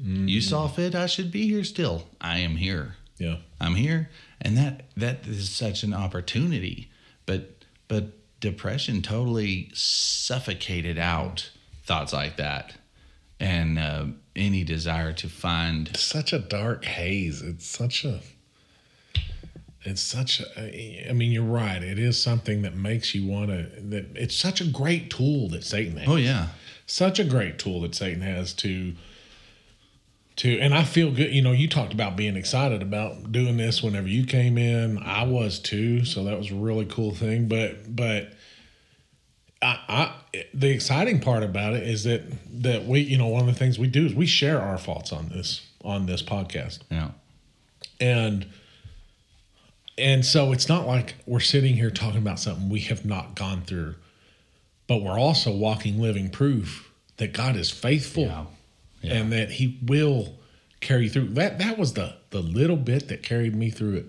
[0.02, 2.08] You saw fit I should be here still.
[2.22, 2.96] I am here.
[3.18, 3.38] Yeah.
[3.60, 6.90] I'm here, and that that is such an opportunity.
[7.26, 11.52] But but depression totally suffocated out
[11.84, 12.76] thoughts like that,
[13.40, 15.90] and uh, any desire to find.
[15.90, 17.42] It's such a dark haze.
[17.42, 18.22] It's such a.
[19.84, 21.10] It's such a.
[21.10, 21.82] I mean, you're right.
[21.82, 23.70] It is something that makes you want to.
[23.90, 26.08] That it's such a great tool that Satan has.
[26.08, 26.50] Oh yeah,
[26.86, 28.94] such a great tool that Satan has to
[30.40, 33.84] to and I feel good, you know, you talked about being excited about doing this
[33.84, 34.98] whenever you came in.
[34.98, 38.32] I was too, so that was a really cool thing, but but
[39.62, 42.24] I, I the exciting part about it is that
[42.64, 45.12] that we, you know, one of the things we do is we share our faults
[45.12, 47.12] on this on this podcast yeah,
[48.00, 48.46] and
[49.98, 53.62] and so it's not like we're sitting here talking about something we have not gone
[53.62, 53.96] through
[54.88, 58.46] but we're also walking living proof that god is faithful Yeah.
[59.02, 59.14] Yeah.
[59.14, 60.38] and that he will
[60.82, 61.30] carry you through.
[61.30, 64.06] That that was the the little bit that carried me through it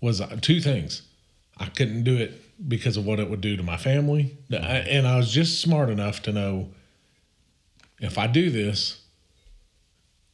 [0.00, 1.02] was uh, two things.
[1.56, 4.36] I couldn't do it because of what it would do to my family.
[4.50, 6.70] And i was just smart enough to know
[8.00, 9.00] if i do this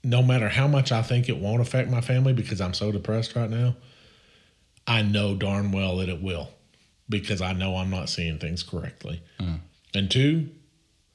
[0.04, 3.34] no matter how much I think it won't affect my family because I'm so depressed
[3.34, 3.74] right now,
[4.86, 6.50] I know darn well that it will
[7.08, 9.22] because I know I'm not seeing things correctly.
[9.94, 10.50] And two,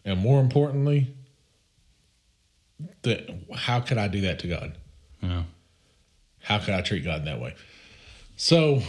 [0.04, 1.14] and more importantly,
[3.04, 4.74] that how could I do that to God?
[5.22, 5.44] yeah,
[6.42, 7.56] How could I treat God that way?
[8.36, 8.82] So,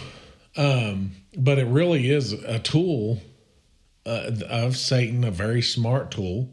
[0.56, 3.20] um, but it really is a tool
[4.06, 6.50] uh, of Satan, a very smart tool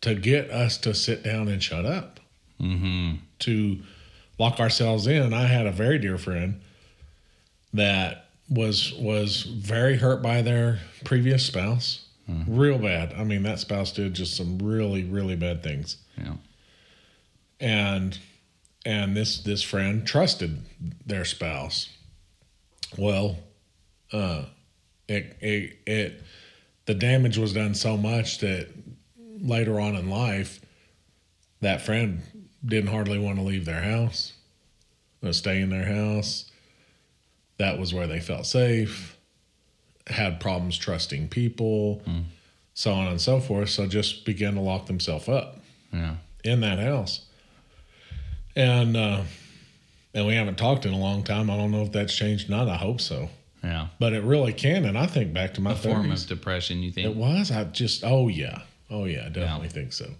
[0.00, 2.20] to get us to sit down and shut up
[2.60, 3.16] mm-hmm.
[3.40, 3.78] to
[4.38, 5.32] lock ourselves in.
[5.34, 6.60] I had a very dear friend
[7.72, 12.07] that was was very hurt by their previous spouse,
[12.46, 13.14] real bad.
[13.14, 16.34] I mean, that spouse did just some really really bad things, yeah,
[17.60, 18.18] and
[18.84, 20.62] and this this friend trusted
[21.06, 21.90] their spouse.
[22.96, 23.38] Well,
[24.12, 24.44] uh,
[25.08, 26.22] it it it
[26.86, 28.68] the damage was done so much that
[29.40, 30.60] later on in life,
[31.60, 32.22] that friend
[32.64, 34.32] didn't hardly want to leave their house,
[35.32, 36.50] stay in their house.
[37.58, 39.17] That was where they felt safe.
[40.08, 42.02] Had problems trusting people,
[42.74, 43.70] so on and so forth.
[43.70, 45.58] So just began to lock themselves up
[45.92, 47.26] yeah, in that house.
[48.56, 49.22] And uh,
[50.14, 51.50] and we haven't talked in a long time.
[51.50, 52.68] I don't know if that's changed or not.
[52.68, 53.28] I hope so.
[53.62, 53.88] yeah.
[54.00, 54.84] But it really can.
[54.84, 56.22] And I think back to my A form 30s.
[56.22, 57.06] of depression, you think?
[57.06, 57.50] It was.
[57.50, 58.62] I just oh yeah.
[58.90, 60.10] Oh yeah, I definitely think so.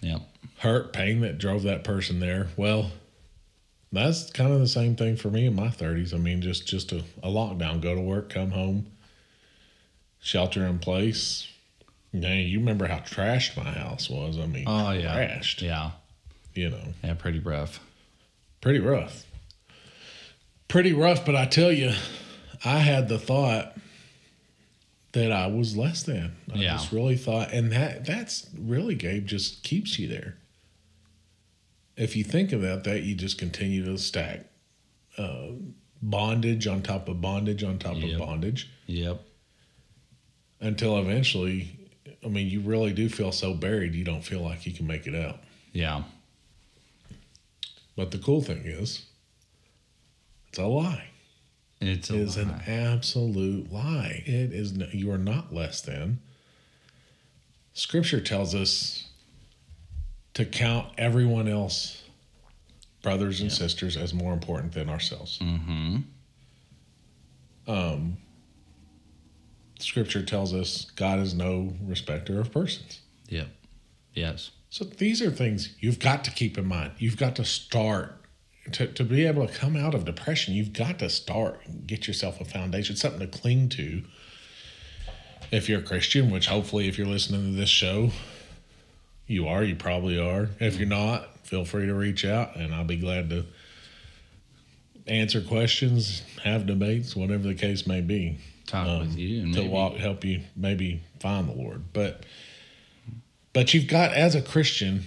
[0.00, 0.22] Yep.
[0.58, 2.48] Hurt, pain that drove that person there.
[2.56, 2.90] Well,
[3.92, 6.12] that's kind of the same thing for me in my thirties.
[6.14, 7.80] I mean, just just a, a lockdown.
[7.80, 8.86] Go to work, come home,
[10.20, 11.46] shelter in place.
[12.12, 14.38] Now you remember how trashed my house was.
[14.38, 15.16] I mean, Oh yeah.
[15.16, 15.62] trashed.
[15.62, 15.92] Yeah.
[16.54, 17.14] You know, Yeah.
[17.14, 17.80] Pretty rough.
[18.60, 19.24] pretty rough.
[20.68, 21.92] Pretty rough, but I tell you,
[22.64, 23.76] I had the thought
[25.12, 26.36] that I was less than.
[26.52, 26.72] I Yeah.
[26.76, 30.36] just really thought, and that that's really Gabe just keeps you there.
[31.96, 34.46] If you think about that, you just continue to stack
[35.16, 35.48] uh,
[36.02, 38.12] bondage on top of bondage on top Yep.
[38.12, 39.20] of bondage Yep.
[40.60, 41.78] Until eventually,
[42.24, 45.06] I mean, you really do feel so buried you don't feel like you can make
[45.06, 45.38] it out.
[45.72, 46.02] Yeah.
[47.96, 49.06] But the cool thing is,
[50.48, 51.04] it's a lie.
[51.80, 54.22] It's a is an absolute lie.
[54.26, 56.20] It is no, you are not less than.
[57.72, 59.08] Scripture tells us
[60.34, 62.02] to count everyone else,
[63.02, 65.38] brothers and sisters, as more important than ourselves.
[65.38, 65.98] Mm-hmm.
[69.88, 73.00] Scripture tells us God is no respecter of persons.
[73.30, 73.48] Yep.
[74.12, 74.50] Yes.
[74.68, 76.92] So these are things you've got to keep in mind.
[76.98, 78.14] You've got to start
[78.72, 80.52] to, to be able to come out of depression.
[80.52, 84.02] You've got to start and get yourself a foundation, something to cling to.
[85.50, 88.10] If you're a Christian, which hopefully, if you're listening to this show,
[89.26, 89.64] you are.
[89.64, 90.50] You probably are.
[90.60, 93.46] If you're not, feel free to reach out, and I'll be glad to
[95.06, 98.36] answer questions, have debates, whatever the case may be
[98.68, 101.92] Talk um, with you and to maybe, walk help you maybe find the Lord.
[101.92, 102.24] But
[103.52, 105.04] but you've got as a Christian,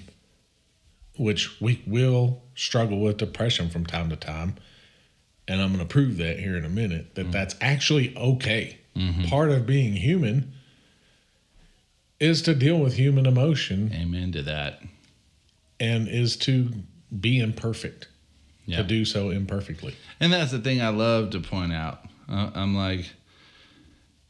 [1.16, 4.56] which we will struggle with depression from time to time,
[5.48, 7.32] and I'm going to prove that here in a minute that mm-hmm.
[7.32, 8.80] that's actually okay.
[8.96, 9.26] Mm-hmm.
[9.26, 10.54] Part of being human
[12.20, 14.82] is to deal with human emotion Amen to that.
[15.80, 16.72] and is to
[17.20, 18.08] be imperfect,
[18.66, 18.78] Yeah.
[18.78, 19.96] to do so imperfectly.
[20.20, 22.06] And that's the thing I love to point out.
[22.28, 23.12] Uh, I'm like,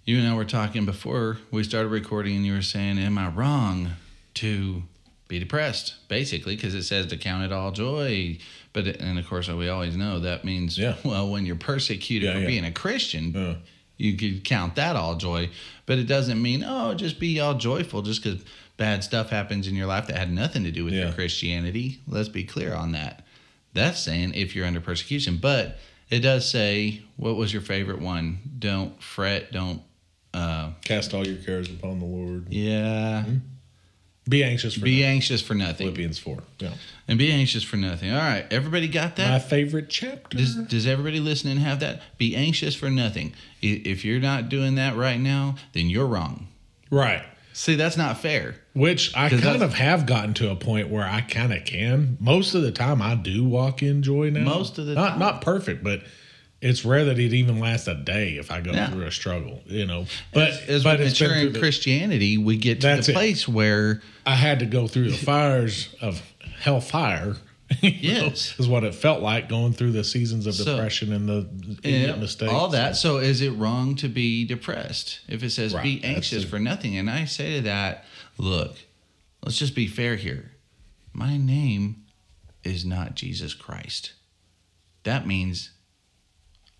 [0.06, 3.30] you and I were talking before we started recording, and you were saying, Am I
[3.30, 3.90] wrong
[4.36, 4.84] to
[5.28, 5.96] be depressed?
[6.08, 8.38] Basically, because it says to count it all joy.
[8.74, 10.96] But, and of course, we always know that means, Yeah.
[11.04, 12.48] well, when you're persecuted Yeah, for yeah.
[12.48, 13.56] being a Christian, Uh,
[13.98, 15.50] you could count that all joy.
[15.86, 18.44] But it doesn't mean, oh, just be all joyful just because
[18.78, 22.00] bad stuff happens in your life that had nothing to do with your Christianity.
[22.08, 23.24] Let's be clear on that.
[23.74, 25.38] That's saying if you're under persecution.
[25.38, 25.78] But
[26.10, 28.40] it does say, what was your favorite one?
[28.58, 29.52] Don't fret.
[29.52, 29.82] Don't,
[30.34, 32.48] uh, cast all your cares upon the Lord.
[32.50, 33.26] yeah.
[34.30, 35.14] Be anxious for Be nothing.
[35.16, 35.88] anxious for nothing.
[35.88, 36.38] Philippians 4.
[36.60, 36.74] Yeah.
[37.08, 38.12] And be anxious for nothing.
[38.14, 38.46] All right.
[38.52, 39.30] Everybody got that?
[39.30, 40.38] My favorite chapter.
[40.38, 42.02] Does, does everybody listening have that?
[42.20, 43.34] Be anxious for nothing.
[43.64, 46.48] If you're not doing that right now, then you're wrong.
[46.92, 47.24] right.
[47.54, 48.56] See, that's not fair.
[48.74, 52.16] Which I kind of have gotten to a point where I kind of can.
[52.22, 54.40] Most of the time, I do walk in joy now.
[54.46, 55.20] Most of the not time.
[55.20, 56.02] not perfect, but
[56.62, 59.62] it's rare that it even lasts a day if I go through a struggle.
[59.66, 63.14] You know, but As but we mature in Christianity, we get to the it.
[63.14, 66.22] place where I had to go through the fires of
[66.60, 67.36] hellfire.
[67.82, 68.54] you know, Yes.
[68.60, 71.48] is what it felt like going through the seasons of So- depression and the
[71.84, 72.52] idiot mistakes.
[72.52, 72.96] all that.
[72.98, 76.48] So is it wrong to be depressed if it says Right, be anxious it.
[76.48, 76.98] for nothing?
[76.98, 78.04] And I say to that,
[78.38, 78.76] look,
[79.44, 80.52] let's just be fair here.
[81.14, 82.04] My name
[82.64, 84.14] is not Jesus Christ.
[85.04, 85.72] That means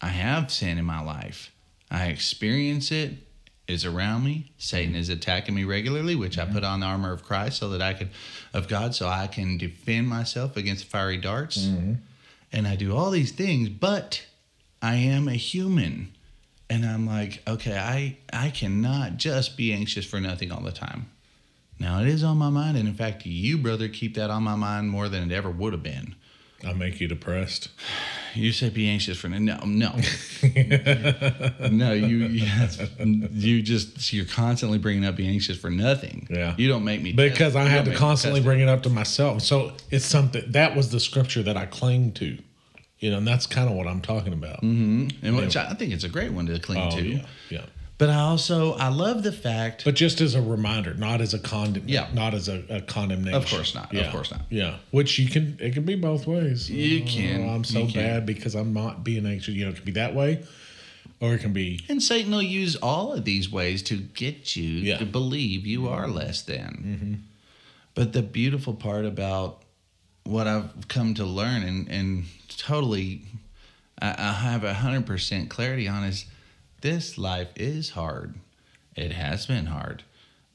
[0.02, 1.52] I have sin in my life.
[1.90, 3.28] I experience it.
[3.68, 4.52] Is around me.
[4.58, 7.82] Satan is attacking me regularly, which I put on the armor of Christ so that
[7.82, 8.10] I could,
[8.54, 11.60] of God, so I can defend myself against fiery darts.
[11.60, 11.94] Mm-hmm.
[12.52, 14.26] And I do all these things, but
[14.82, 16.12] I am a human.
[16.70, 21.10] And I'm like, okay, I, I cannot just be anxious for nothing all the time.
[21.80, 22.76] Now it is on my mind.
[22.76, 25.72] And in fact, you, brother, keep that on my mind more than it ever would
[25.72, 26.16] have been.
[26.68, 27.70] I make you depressed.
[28.36, 29.56] You say be anxious for no, no,
[31.72, 31.94] no.
[31.94, 32.48] You, you,
[33.32, 36.28] you just you're constantly bringing up be anxious for nothing.
[36.30, 36.56] Yeah.
[36.58, 39.42] you don't make me because I had to constantly bring it up to myself.
[39.42, 42.38] So it's something that was the scripture that I cling to,
[43.00, 44.62] you know, and that's kind of what I'm talking about.
[44.62, 45.26] Mm-hmm.
[45.26, 47.02] and which I think it's a great one to cling Oh, to.
[47.06, 47.66] yeah, yeah.
[48.02, 51.40] But I also I love the fact But just as a reminder, not as a
[51.40, 52.08] condemn, Yeah.
[52.16, 53.36] not as a, a condemnation.
[53.36, 53.96] Of course not.
[53.96, 54.42] Of course not.
[54.50, 55.56] Yeah, which you can.
[55.62, 56.68] It can be both ways.
[56.68, 57.48] You Oh, can.
[57.48, 57.94] I'm so can.
[57.94, 59.54] bad because I'm not being anxious.
[59.54, 60.44] You know, it can be that way,
[61.20, 61.82] or it can be.
[61.90, 64.98] And Satan will use all of these ways to get you Yeah.
[64.98, 66.70] to believe you are less than.
[66.84, 67.14] Mm-hmm.
[67.94, 69.62] But the beautiful part about
[70.24, 72.26] what I've come to learn and, and
[72.58, 73.22] totally
[74.02, 76.26] I, I have a hundred percent clarity on is
[76.82, 78.36] this life is hard.
[78.96, 80.04] It has been hard.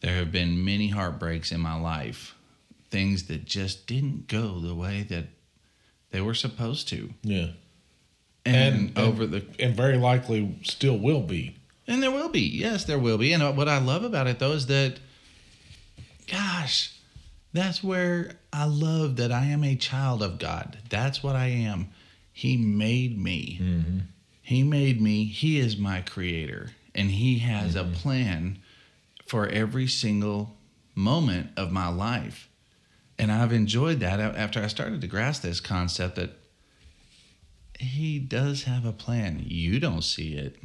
[0.01, 2.35] There have been many heartbreaks in my life,
[2.91, 5.27] things that just didn't go the way that
[6.11, 7.11] they were supposed to.
[7.23, 7.49] Yeah,
[8.45, 11.57] And, And- over the and very likely still will be.
[11.89, 12.41] And there will be.
[12.41, 13.33] Yes, there will be.
[13.33, 14.99] And uh, what I love about it, though, is that,
[16.31, 16.93] gosh,
[17.53, 20.79] that's where I love that I am a child of God.
[20.91, 21.89] That's what I am.
[22.33, 23.59] He made me.
[23.63, 23.99] Mm-hmm.
[24.47, 25.25] He made me.
[25.25, 26.71] He is my creator.
[26.95, 27.93] And He has a mm-hmm.
[27.93, 28.59] plan
[29.27, 30.57] for every single
[30.95, 32.49] moment of my life.
[33.19, 36.31] And I've enjoyed that after I started to grasp this concept that
[37.79, 39.43] He does have a plan.
[39.47, 40.57] You don't see it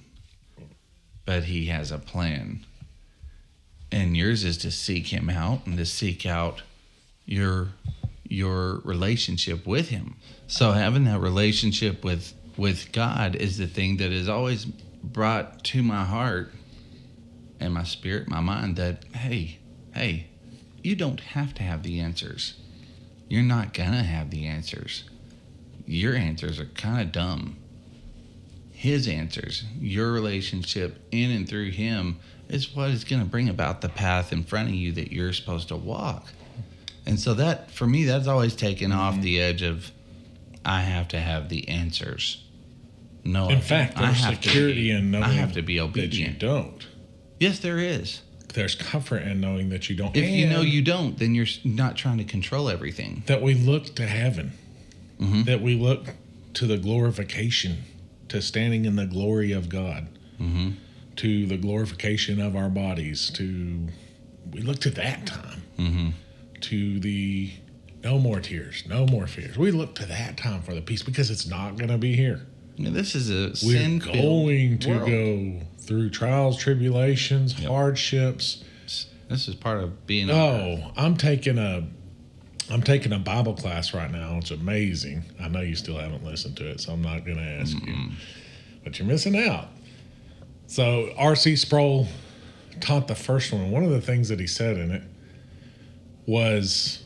[1.26, 2.66] but he has a plan.
[3.92, 6.62] And yours is to seek him out and to seek out
[7.26, 7.70] your
[8.28, 10.16] your relationship with him.
[10.48, 15.82] So having that relationship with with God is the thing that is always brought to
[15.82, 16.54] my heart
[17.60, 19.60] and my spirit, my mind that hey,
[19.94, 20.28] hey,
[20.84, 22.56] you don't have to have the answers.
[23.30, 25.04] You're not gonna have the answers.
[25.86, 27.58] Your answers are kind of dumb
[28.82, 32.18] his answers, your relationship in and through him
[32.50, 35.34] is what is going to bring about the path in front of you that you're
[35.34, 36.26] supposed to walk.
[37.06, 39.22] And so that for me that's always taken off mm-hmm.
[39.22, 39.92] the edge of
[40.66, 42.44] I have to have the answers.
[43.24, 45.78] No, In fact, I there's have to security be- in knowing I have to be
[45.78, 46.86] that you don't.
[47.40, 48.22] Yes, there is.
[48.54, 50.16] There's comfort in knowing that you don't.
[50.16, 53.24] If you know you don't, then you're not trying to control everything.
[53.28, 54.52] that we look to heaven,
[55.20, 55.46] Mhm.
[55.46, 56.16] that we look
[56.56, 57.78] to the glorification,
[58.28, 60.08] to standing in the glory of God,
[60.40, 60.74] Mhm.
[61.18, 63.88] to the glorification of our bodies, to
[64.52, 66.14] we look to that time, Mhm.
[66.62, 67.52] to the
[68.04, 69.58] no more tears, no more fears.
[69.58, 72.42] We look to that time for the peace because it's not going to be here.
[72.78, 75.08] Now, this is a We're going to world.
[75.10, 77.70] go through trials, tribulations, Yep.
[77.70, 78.64] hardships,
[79.30, 80.30] This is part of being.
[80.30, 81.88] Oh, I'm taking a
[82.70, 84.38] I'm taking a Bible class right now.
[84.38, 85.24] It's amazing.
[85.42, 88.12] I know you still haven't listened to it, so I'm not going to ask you.
[88.86, 89.68] But you're missing out.
[90.68, 91.58] So R.C.
[91.58, 92.08] Sproul
[92.80, 93.72] taught the first one.
[93.72, 95.04] One of the things that he said in it
[96.26, 97.04] was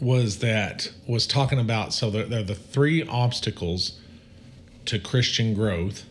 [0.00, 3.98] was that was talking about so there, there are the three obstacles
[4.86, 6.06] to Christian growth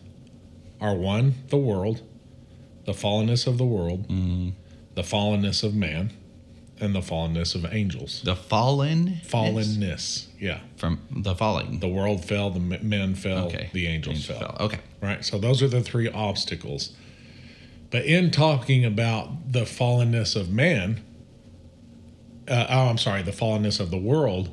[0.80, 2.02] are one the world,
[2.86, 4.50] the fallenness of the world, mm-hmm.
[4.94, 6.12] the fallenness of man,
[6.80, 8.22] and the fallenness of angels.
[8.22, 9.20] The fallen.
[9.26, 10.60] Fallenness, yeah.
[10.76, 11.80] From the falling.
[11.80, 13.68] The world fell, the men fell, okay.
[13.72, 14.56] the angels, Angels fell.
[14.60, 14.78] Okay.
[15.02, 15.24] Right?
[15.24, 16.94] So those are the three obstacles.
[17.90, 21.04] But in talking about the fallenness of man,
[22.50, 24.50] uh, oh, I'm sorry, the fallenness of the world,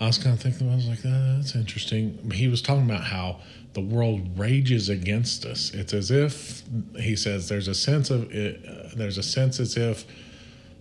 [0.00, 2.30] I was kind of thinking, I was like, "Ah, that's interesting.
[2.32, 3.40] He was talking about how
[3.72, 5.70] the world rages against us.
[5.72, 6.62] It's as if,
[6.98, 10.04] he says, there's a sense of, it, uh, there's a sense as if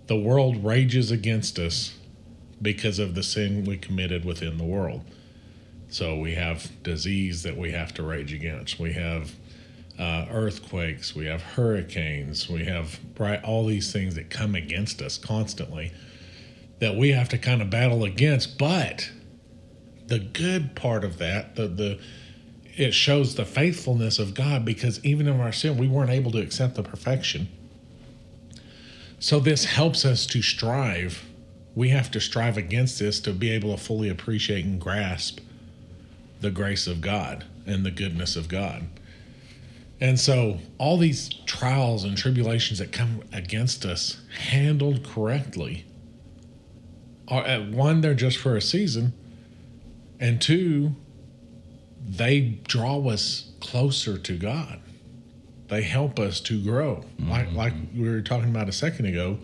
[0.08, 1.94] the world rages against us
[2.62, 5.02] because of the sin we committed within the world.
[5.90, 8.80] So we have disease that we have to rage against.
[8.80, 9.32] We have
[10.00, 11.16] uh, earthquakes.
[11.16, 12.50] We have hurricanes.
[12.50, 13.00] We have
[13.44, 15.92] all these things that come against us constantly
[16.80, 18.58] that we have to kind of battle against.
[18.58, 19.10] But
[20.08, 22.00] the good part of that, the the
[22.76, 26.42] it shows the faithfulness of God because even in our sin, we weren't able to
[26.42, 27.48] accept the perfection.
[29.20, 31.26] So this helps us to strive.
[31.74, 35.40] We have to strive against this to be able to fully appreciate and grasp
[36.42, 38.88] the grace of God and the goodness of God.
[40.02, 44.18] And so all these trials and tribulations that come against us,
[44.50, 45.86] handled correctly,
[47.28, 49.14] are at one, they're just for a season,
[50.20, 50.96] and two,
[52.08, 54.80] they draw us closer to God.
[55.68, 57.04] They help us to grow.
[57.20, 57.30] Mm-hmm.
[57.30, 59.40] Like like we were talking about a second ago,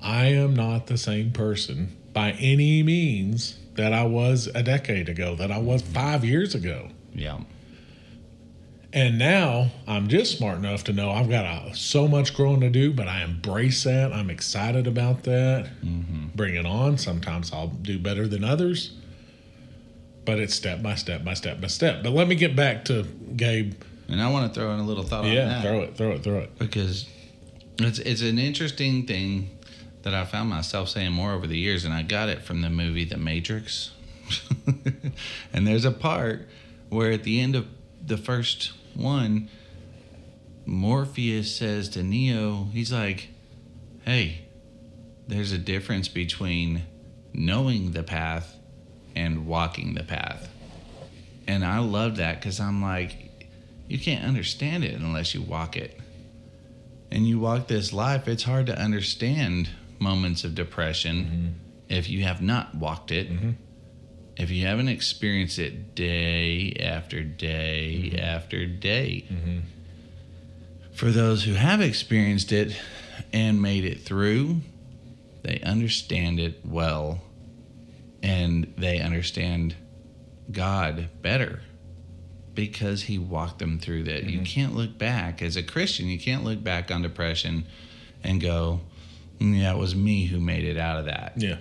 [0.00, 5.34] I am not the same person by any means that I was a decade ago,
[5.36, 5.92] that I was mm-hmm.
[5.92, 6.88] five years ago.
[7.14, 7.40] Yeah.
[8.94, 12.68] And now I'm just smart enough to know I've got uh so much growing to
[12.68, 14.12] do, but I embrace that.
[14.12, 15.70] I'm excited about that.
[16.36, 16.98] Bring it on.
[16.98, 18.92] Sometimes I'll do better than others,
[20.26, 22.02] but it's step by step by step by step.
[22.02, 23.04] But let me get back to
[23.36, 23.74] Gabe.
[24.08, 26.22] And I want to throw in a little thought on Yeah, throw it, throw it,
[26.22, 26.58] throw it.
[26.58, 27.08] because
[27.78, 29.58] it's it's an interesting thing
[30.02, 32.68] that I found myself saying more over the years, and I got it from the
[32.68, 33.92] movie The Matrix.
[35.52, 36.46] and there's a part
[36.90, 37.66] where at the end of
[38.04, 39.48] the first one,
[40.64, 43.28] Morpheus says to Neo, he's like,
[44.04, 44.42] "Hey,
[45.26, 46.82] there's a difference between
[47.32, 48.56] knowing the path
[49.14, 50.48] and walking the path."
[51.46, 53.22] And I love that because I'm like,
[53.88, 55.98] you can't understand it unless you walk it.
[57.10, 61.94] And you walk this life, it's hard to understand moments of depression mm-hmm.
[61.94, 63.30] if you have not walked it.
[63.30, 63.50] Mm-hmm.
[64.36, 68.18] If you haven't experienced it day after day mm-hmm.
[68.18, 69.26] after day.
[69.30, 69.58] Mm-hmm.
[70.94, 72.76] For those who have experienced it
[73.32, 74.60] and made it through,
[75.42, 77.20] they understand it well
[78.22, 79.74] and they understand
[80.50, 81.60] God better
[82.54, 84.24] because he walked them through that.
[84.24, 84.44] You mm-hmm.
[84.44, 87.64] can't look back as a Christian, you can't look back on depression
[88.22, 88.80] and go,
[89.38, 91.34] "Mm, yeah, it was me who made it out of that.
[91.36, 91.56] Yeah.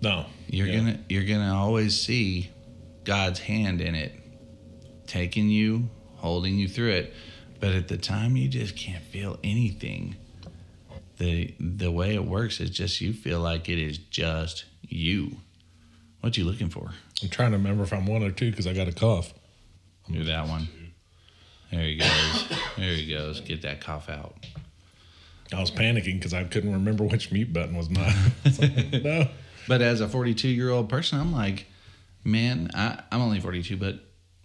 [0.00, 0.26] No.
[0.48, 0.76] You're Yeah.
[0.76, 2.50] gonna you're gonna always see
[3.04, 4.12] God's hand in it,
[5.06, 7.14] taking you, holding you through it.
[7.60, 10.16] But at the time you just can't feel anything.
[11.18, 15.38] The the way it works is just you feel like it is just you.
[16.20, 16.90] What you looking for?
[17.22, 19.32] I'm trying to remember if I'm one or two because I got a cough.
[20.10, 20.68] Do that one.
[21.70, 22.48] There he goes.
[22.76, 23.40] There he goes.
[23.40, 24.34] Get that cough out.
[25.52, 28.14] I was panicking because I couldn't remember which mute button was mine.
[28.58, 29.28] Like, no.
[29.68, 31.66] But as a 42 year old person, I'm like,
[32.24, 34.00] man, I, I'm only 42, but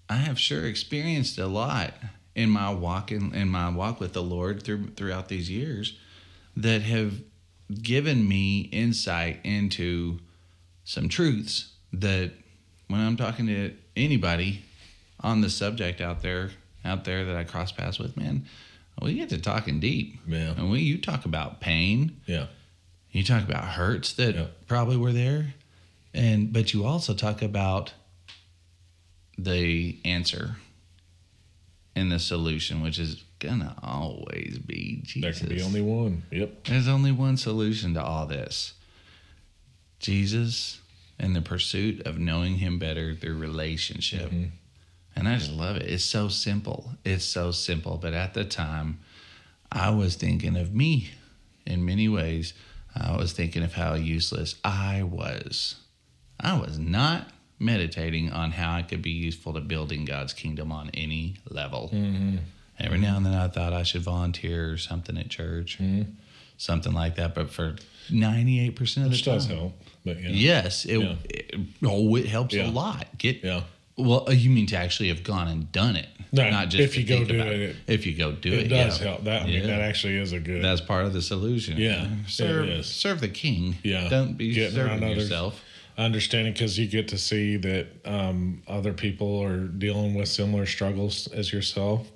[0.09, 1.93] I have sure experienced a lot
[2.35, 5.97] in my walk in, in my walk with the Lord through throughout these years
[6.57, 7.13] that have
[7.81, 10.19] given me insight into
[10.83, 12.31] some truths that
[12.87, 14.63] when I'm talking to anybody
[15.21, 16.51] on the subject out there
[16.83, 18.45] out there that I cross paths with, man,
[19.01, 20.19] we get to talking deep.
[20.27, 20.51] Yeah.
[20.51, 22.47] And we you talk about pain, Yeah.
[23.13, 24.47] You talk about hurts that Yeah.
[24.67, 25.53] probably were there,
[26.13, 27.93] and but you also talk about
[29.37, 30.57] the answer
[31.95, 35.21] and the solution, which is gonna always be Jesus.
[35.21, 36.23] There can be only one.
[36.31, 36.65] Yep.
[36.65, 38.73] There's only one solution to all this.
[39.99, 40.79] Jesus
[41.19, 44.29] and the pursuit of knowing him better through relationship.
[44.31, 44.43] Mm-hmm.
[45.15, 45.83] And I just love it.
[45.83, 46.93] It's so simple.
[47.05, 47.97] It's so simple.
[47.97, 48.99] But at the time,
[49.71, 51.11] I was thinking of me.
[51.65, 52.53] in many ways,
[52.95, 55.75] I was thinking of how useless I was.
[56.39, 57.27] I was not
[57.59, 61.89] meditating on how I could be useful to building God's kingdom on any level.
[61.93, 62.37] Mm-hmm.
[62.79, 66.11] Every now and then I thought I should volunteer or something at church, Mm-hmm.
[66.57, 67.33] something like that.
[67.35, 67.75] But for
[68.09, 69.73] 98% of the Which time, does help.
[70.03, 70.29] But yeah.
[70.29, 71.15] yes, it, Yeah.
[71.25, 72.69] it, oh, it helps Yeah.
[72.69, 73.07] a lot.
[73.17, 73.61] Get Yeah.
[73.97, 76.97] Well, uh, you mean to actually have gone and done it, No, not just if
[76.97, 79.07] you go do about it, If you go do it, It does yeah.
[79.07, 79.23] help.
[79.25, 79.67] That I mean, Yeah.
[79.67, 80.63] that actually is a good.
[80.63, 81.77] That's part of the solution.
[81.77, 83.75] Yeah, serve it serve the king.
[83.83, 84.09] Yeah.
[84.09, 85.17] don't be Getting serving others.
[85.23, 85.61] yourself.
[85.95, 91.27] understanding because you get to see that um, other people are dealing with similar struggles
[91.27, 92.11] as yourself,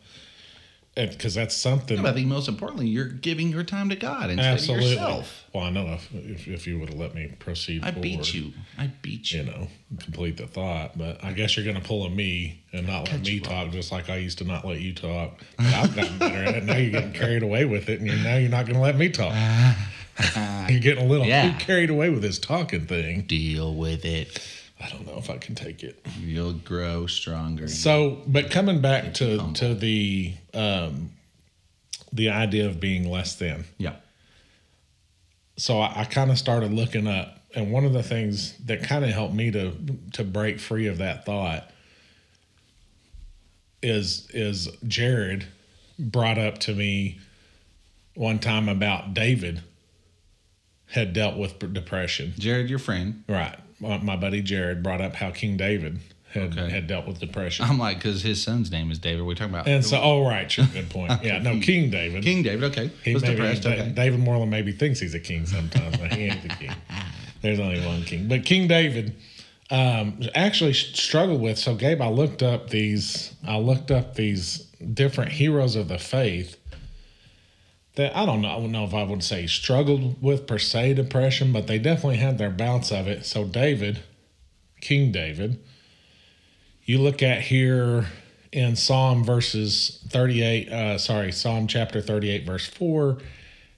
[0.98, 2.02] because that's something.
[2.02, 4.86] But I think most importantly, you're giving your time to God instead absolutely.
[4.86, 5.44] of yourself.
[5.54, 8.34] Well, I know if if, if you would have let me proceed, I forward, beat
[8.34, 8.54] you.
[8.78, 9.42] I beat you.
[9.42, 9.68] You know,
[10.00, 10.98] complete the thought.
[10.98, 13.92] But I guess you're going to pull a me and not let me talk, just
[13.92, 15.40] like I used to not let you talk.
[15.58, 16.64] But I've gotten better at it.
[16.64, 18.98] Now you're getting carried away with it, and you're, now you're not going to let
[18.98, 19.34] me talk.
[19.34, 19.92] Ah.
[20.70, 21.52] you're getting a little Yeah.
[21.52, 23.22] too carried away with this talking thing.
[23.22, 24.42] Deal with it.
[24.80, 26.06] I don't know if I can take it.
[26.20, 27.68] You'll grow stronger.
[27.68, 29.54] So, but coming back to humble.
[29.56, 31.12] to the um,
[32.14, 33.66] the idea of being less than.
[33.78, 33.96] yeah.
[35.60, 39.04] So I, I kind of started looking up, and one of the things that kind
[39.04, 39.74] of helped me to
[40.14, 41.72] to break free of that thought
[43.82, 45.48] is is Jared
[45.98, 47.20] brought up to me
[48.14, 49.62] one time about David
[50.88, 52.34] had dealt with depression.
[52.38, 53.24] Jared, your friend.
[53.28, 56.00] Right, my, my buddy Jared brought up how King David
[56.34, 56.70] had Okay.
[56.70, 57.66] had dealt with depression.
[57.66, 59.26] I'm like, because his son's name is David.
[59.26, 61.12] We're talking about And so, oh right, sure, good point.
[61.24, 62.24] Yeah, no, King David.
[62.24, 62.72] King David.
[62.72, 63.66] Okay, He was maybe, depressed.
[63.66, 63.92] Okay.
[63.96, 66.72] David Moreland maybe thinks he's a king sometimes, but he ain't the king.
[67.42, 68.28] There's only one king.
[68.28, 69.16] But King David
[69.70, 71.58] um, actually struggled with.
[71.58, 73.34] So, Gabe, I looked up these.
[73.48, 74.60] I looked up these
[74.94, 76.57] different heroes of the faith.
[77.98, 78.50] That I don't know.
[78.50, 82.18] I don't know if I would say struggled with per se depression, but they definitely
[82.18, 83.26] had their bouts of it.
[83.26, 84.00] So, David,
[84.82, 85.60] King David,
[86.86, 88.06] you look at here
[88.52, 93.18] in Psalm verses 38, uh, sorry, Psalm chapter 38, verse 4,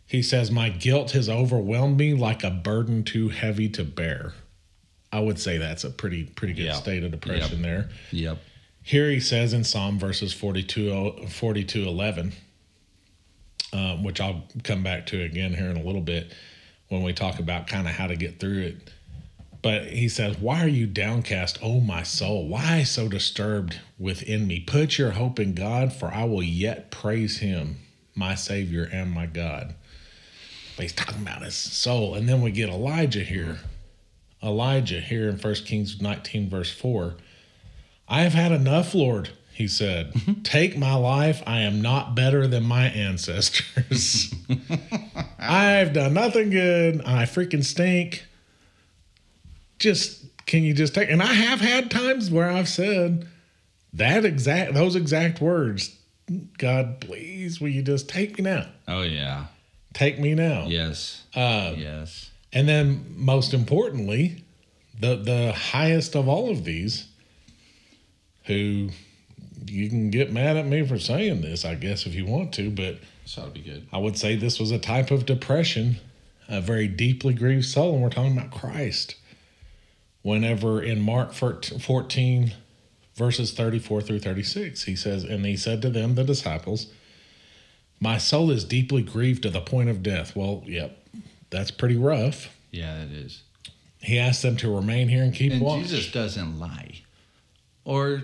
[0.05, 4.33] he says, My guilt has overwhelmed me like a burden too heavy to bear.
[5.11, 6.73] I would say that's a pretty pretty good Yeah.
[6.73, 7.61] state of depression Yep.
[7.63, 7.89] there.
[8.11, 8.37] Yep.
[8.83, 12.33] Here he says in Psalm verses 42, 42 11,
[13.73, 16.33] um, which I'll come back to again here in a little bit
[16.89, 18.91] when we talk about kind of how to get through it.
[19.61, 22.47] But he says, Why are you downcast, O my soul?
[22.47, 24.61] Why so disturbed within me?
[24.61, 27.77] Put your hope in God, for I will yet praise him,
[28.15, 29.75] my Savior and my God.
[30.75, 32.15] But he's talking about his soul.
[32.15, 33.59] And then we get Elijah here.
[34.41, 37.15] Elijah here in 1 Kings 19, verse 4.
[38.07, 39.29] I have had enough, Lord,
[39.59, 40.13] he said.
[40.45, 41.43] Take my life.
[41.45, 44.33] I am not better than my ancestors.
[45.39, 47.01] I've done nothing good.
[47.01, 48.25] I freaking stink.
[49.77, 53.27] Just can you just take and I have had times where I've said
[53.93, 55.93] that exact those exact words.
[56.57, 58.65] God, please, will you just take me now?
[58.87, 59.47] Oh yeah.
[59.93, 60.67] Take me now.
[60.67, 61.23] Yes.
[61.35, 62.31] Uh, yes.
[62.53, 64.45] and then, most importantly,
[64.97, 67.07] the the highest of all of these,
[68.45, 68.91] who
[69.69, 72.69] you can get mad at me for saying this, I guess, if you want to,
[72.69, 73.87] but This ought to be good.
[73.91, 75.97] I would say this was a type of depression,
[76.47, 79.15] a very deeply grieved soul, and we're talking about Christ.
[80.21, 82.53] Whenever in Mark 14,
[83.15, 86.87] verses 34 through 36, he says, And he said to them, the disciples,
[87.99, 90.35] My soul is deeply grieved to the point of death.
[90.35, 91.05] Well, yep,
[91.49, 92.55] that's pretty rough.
[92.71, 93.43] Yeah, it is.
[94.01, 95.81] He asked them to remain here and keep And watch.
[95.81, 97.01] Jesus doesn't lie
[97.89, 98.23] or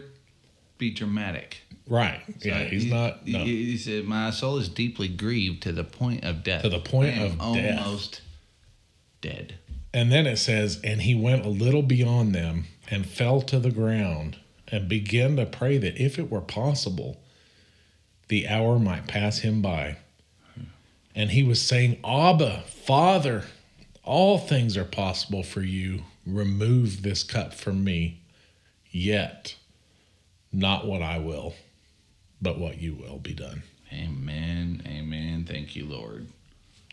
[0.77, 1.57] be dramatic.
[1.87, 2.21] right.
[2.41, 3.27] Yeah, he's he- not.
[3.27, 3.43] No.
[3.43, 6.63] He, said, "My soul is deeply grieved to the point of death.
[6.63, 7.79] To the point of death.
[7.79, 8.21] almost
[9.21, 9.55] dead."
[9.93, 13.71] And then it says, and he went a little beyond them and fell to the
[13.71, 17.21] ground and began to pray that if it were possible,
[18.27, 19.95] the hour might pass him by.
[21.15, 23.45] And he was saying, Abba, Father,
[24.03, 26.01] all things are possible for you.
[26.25, 28.19] Remove this cup from me.
[28.91, 29.55] Yet,
[30.55, 31.53] not what I will,
[32.41, 33.63] but what you will be done.
[33.91, 34.81] Amen.
[34.87, 35.45] Amen.
[35.47, 36.27] Thank you, Lord.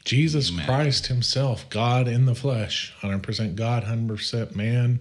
[0.04, 0.66] Jesus Amen.
[0.66, 5.00] Christ Himself, God in the flesh, 100% God, 100% man,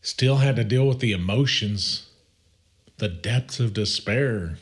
[0.00, 2.08] still had to deal with the emotions,
[2.98, 4.56] the depths of despair,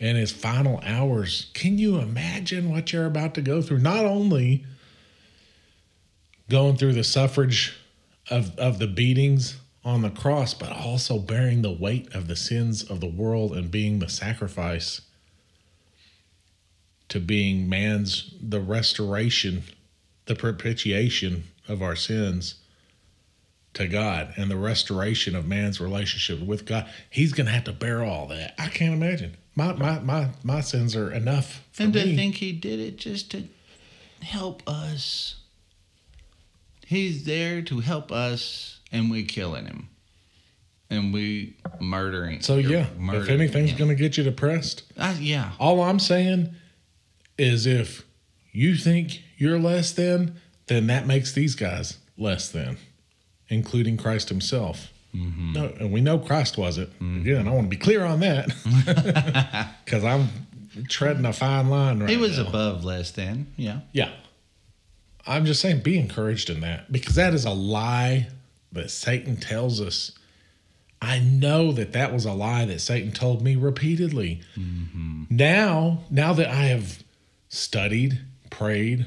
[0.00, 1.50] in his final hours.
[1.54, 3.78] Can you imagine what you're about to go through?
[3.78, 4.66] Not only
[6.50, 7.78] going through the suffrage
[8.28, 12.82] of, of the beatings on the cross, but also bearing the weight of the sins
[12.82, 15.02] of the world and being the sacrifice
[17.08, 19.62] to being man's the restoration,
[20.26, 22.56] the propitiation of our sins
[23.74, 26.88] to God and the restoration of man's relationship with God.
[27.10, 28.54] He's going to have to bear all that.
[28.58, 29.36] I can't imagine.
[29.56, 32.16] My my my my sins are enough for and to me.
[32.16, 33.44] think he did it just to
[34.22, 35.36] help us.
[36.86, 39.88] He's there to help us, and we killing him,
[40.88, 42.40] and we murdering.
[42.40, 43.78] so yeah, if anything's him.
[43.78, 46.54] going to get you depressed, Uh, yeah, all I'm saying
[47.36, 48.04] is if
[48.52, 50.36] you think you're less than,
[50.68, 52.78] then that makes these guys less than,
[53.48, 54.90] including Christ himself.
[55.14, 55.52] Mm-hmm.
[55.52, 56.90] No, and we know Christ wasn't.
[57.00, 58.48] Again, I want to be clear on that
[59.84, 60.28] because I'm
[60.88, 62.48] treading a fine line right he was now.
[62.48, 63.46] above less than.
[63.56, 64.10] Yeah, Yeah.
[65.26, 68.28] I'm just saying, be encouraged in that because that is a lie
[68.74, 70.12] that Satan tells us.
[71.02, 74.40] I know that that was a lie that Satan told me repeatedly.
[74.56, 75.24] Mm-hmm.
[75.30, 77.02] Now, now that I have
[77.48, 78.20] studied,
[78.50, 79.06] prayed,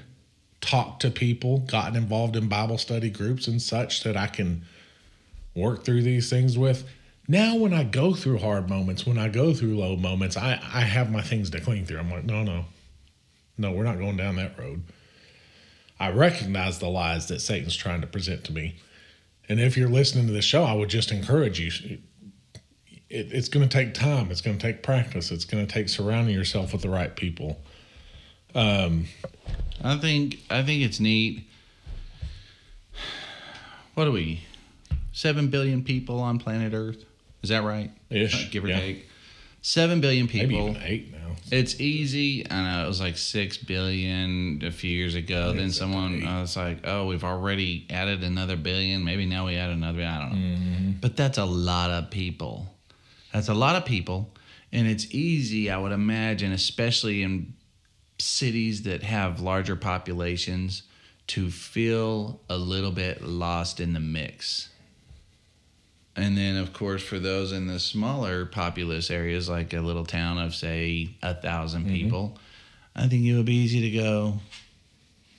[0.61, 4.63] talked to people, gotten involved in Bible study groups and such that I can
[5.55, 6.88] work through these things with.
[7.28, 10.82] Now, when I go through hard moments, when I go through low moments, I, I
[10.82, 11.99] have my things to cling through.
[11.99, 12.65] I'm like, no, no,
[13.57, 14.84] no, we're not going down that road.
[15.99, 18.76] I recognize the lies that Satan's trying to present to me.
[19.50, 22.00] And if you're listening to this show, I would just encourage you.
[23.10, 24.30] It, it's going to take time.
[24.32, 25.32] It's going to take practice.
[25.32, 27.62] It's going to take surrounding yourself with the right people.
[28.54, 29.06] Um,
[29.84, 31.48] I think I think it's neat.
[33.93, 34.41] What are we?
[35.14, 37.04] Seven billion people on planet Earth.
[37.41, 37.91] Is that right?
[38.10, 38.80] Ish, Uh, give or yeah.
[38.80, 39.08] take.
[39.62, 40.70] Seven billion Maybe people.
[40.70, 41.26] even eight now.
[41.52, 42.50] It's easy.
[42.50, 45.54] I know it was like six billion a few years ago.
[45.54, 46.26] Then it's up to someone.
[46.26, 49.04] I was like, "Oh, we've already added another billion.
[49.04, 50.04] Maybe now we add another.
[50.04, 50.91] I don't know." Mm-hmm.
[51.02, 52.68] But that's a lot of people.
[53.34, 54.34] That's a lot of people,
[54.72, 55.70] and it's easy.
[55.70, 57.54] I would imagine, especially in
[58.20, 60.84] cities that have larger populations,
[61.28, 64.70] to feel a little bit lost in the mix.
[66.18, 70.39] And then, of course, for those in the smaller populous areas, like a little town
[70.39, 72.39] of, say, a 1000 people,
[72.95, 74.39] I think it would be easy to go,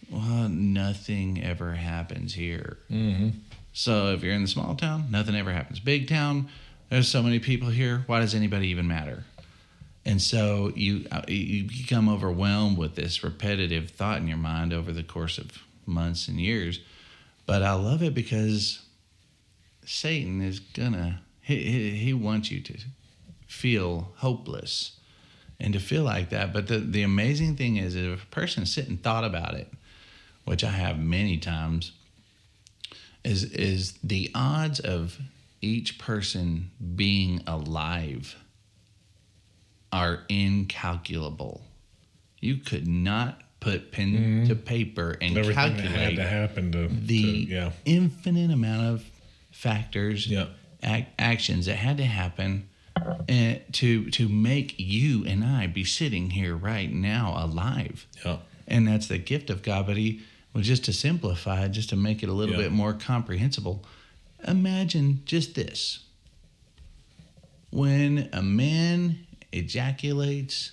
[0.09, 2.79] well, nothing ever happens here.
[2.91, 3.31] Mm-hmm.
[3.73, 5.81] So if you're in the small town, nothing ever happens.
[5.81, 6.49] Big town,
[6.91, 8.05] there's so many people here.
[8.07, 9.25] Why does anybody even matter?
[10.05, 14.91] And so you uh, you become overwhelmed with this repetitive thought in your mind over
[14.91, 15.51] the course of
[15.85, 16.81] months and years.
[17.45, 18.81] But I love it because
[19.89, 22.79] Satan is gonna he he, he wants you to
[23.47, 24.99] feel hopeless
[25.59, 26.53] and to feel like that.
[26.53, 29.73] But the the amazing thing is, if a person sit and thought about it,
[30.45, 31.93] which I have many times,
[33.25, 35.19] is is the odds of
[35.63, 38.37] each person being alive
[39.91, 41.63] are incalculable.
[42.41, 44.47] You could not put pen mm-hmm.
[44.49, 47.73] to paper and Everything that had calculate to happen to, the to yeah.
[47.87, 49.05] infinite amount of
[49.59, 50.47] factors, Yeah.
[50.85, 56.31] ac- actions that had to happen uh, to to make you and I be sitting
[56.31, 58.07] here right now alive.
[58.25, 58.39] Yeah.
[58.67, 59.87] And that's the gift of God.
[59.87, 60.21] But he
[60.53, 62.63] well, just to simplify, just to make it a little Yeah.
[62.63, 63.85] bit more comprehensible.
[64.47, 66.01] Imagine just this:
[67.71, 70.73] when a man ejaculates,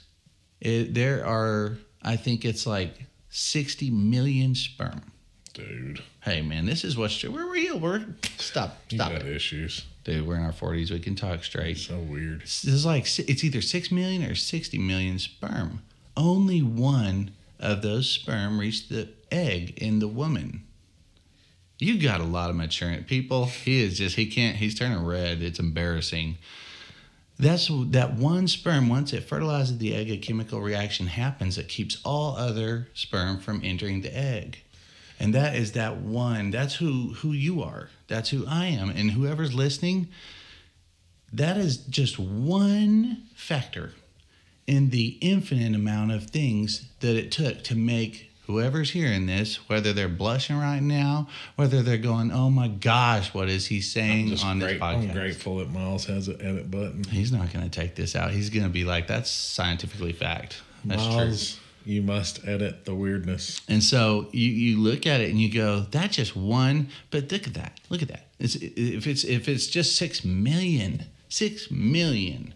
[0.61, 5.11] it, there are, I think it's like sixty million sperm.
[5.55, 6.03] Dude.
[6.21, 7.31] Hey man, this is what's true.
[7.31, 7.79] We're real.
[7.79, 8.05] We're
[8.37, 9.85] stop, You stop got it, issues.
[10.03, 10.27] dude.
[10.27, 10.91] We're in our forties.
[10.91, 11.77] We can talk straight.
[11.77, 12.41] So weird.
[12.41, 15.81] There's like si- it's either six million or sixty million sperm.
[16.17, 20.63] Only one of those sperm reached the egg in the woman.
[21.79, 23.45] You got a lot of mature people.
[23.45, 24.57] He is just he can't.
[24.57, 25.41] He's turning red.
[25.41, 26.37] It's embarrassing.
[27.39, 28.89] That's that one sperm.
[28.89, 33.61] Once it fertilizes the egg, a chemical reaction happens that keeps all other sperm from
[33.63, 34.59] entering the egg.
[35.19, 36.51] And that is that one.
[36.51, 37.89] That's who who you are.
[38.07, 38.89] That's who I am.
[38.89, 40.09] And whoever's listening,
[41.31, 43.93] that is just one factor
[44.67, 49.93] in the infinite amount of things that it took to make whoever's hearing this, whether
[49.93, 54.45] they're blushing right now, whether they're going, "Oh my gosh, what is he saying Just
[54.45, 57.03] on this podcast?" I'm grateful that Myles has an edit button.
[57.05, 58.31] He's not going to take this out.
[58.31, 60.61] He's going to be like, "That's scientifically fact.
[60.83, 63.61] That's true." You must edit the weirdness.
[63.69, 66.89] And so you, you look at it and you go, that's just one.
[67.11, 67.79] But look at that.
[67.89, 68.27] Look at that.
[68.39, 72.53] It's, if it's if it's just six million, six million,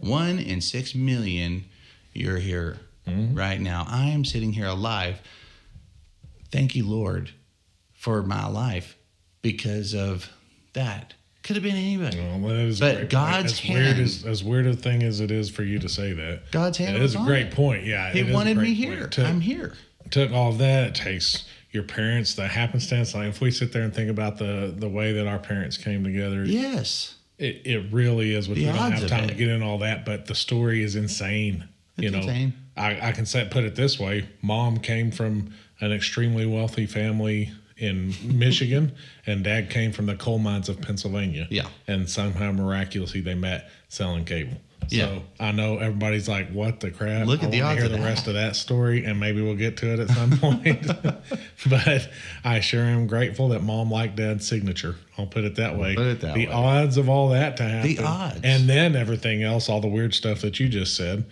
[0.00, 1.64] one in six million,
[2.14, 3.36] you're here mm-hmm.
[3.36, 3.84] right now.
[3.88, 5.20] I am sitting here alive.
[6.50, 7.30] Thank you, Lord,
[7.92, 8.96] for my life
[9.42, 10.30] because of
[10.72, 11.14] that.
[11.42, 12.18] Could have been anybody.
[12.18, 13.10] Well, that is But great point.
[13.10, 15.88] God's as weird hand- as as weird a thing as it is for you to
[15.88, 16.50] say that.
[16.52, 17.52] God's hand It is a great it.
[17.52, 17.84] point.
[17.84, 19.08] Yeah, He wanted me here.
[19.08, 19.72] Took- I'm here.
[20.10, 20.88] took all of that.
[20.88, 23.14] It takes your parents, the happenstance.
[23.14, 26.04] Like if we sit there and think about the the way that our parents came
[26.04, 27.14] together, Yes.
[27.38, 28.48] it, it really is.
[28.48, 30.94] Which The we don't have time to get in all that, but the story is
[30.94, 31.64] insane.
[31.96, 32.52] you It's know, insane.
[32.76, 37.50] I, I can say put it this way: Mom came from an extremely wealthy family
[37.82, 38.92] in Michigan,
[39.26, 41.46] and Dad came from the coal mines of Pennsylvania.
[41.50, 41.66] Yeah.
[41.88, 44.56] and somehow miraculously they met selling cable.
[44.88, 45.04] Yeah.
[45.06, 47.92] So I know everybody's like, "What the crap?" Look at I the odds Hear of
[47.92, 48.04] the that.
[48.04, 50.86] rest of that story, and maybe we'll get to it at some point.
[51.70, 52.08] but
[52.44, 54.96] I sure am grateful that Mom liked Dad's signature.
[55.16, 55.94] I'll put it that way.
[55.94, 56.52] Put it that the way.
[56.52, 58.40] odds of all that to happen, The odds.
[58.42, 61.24] and then everything else, all the weird stuff that you just said,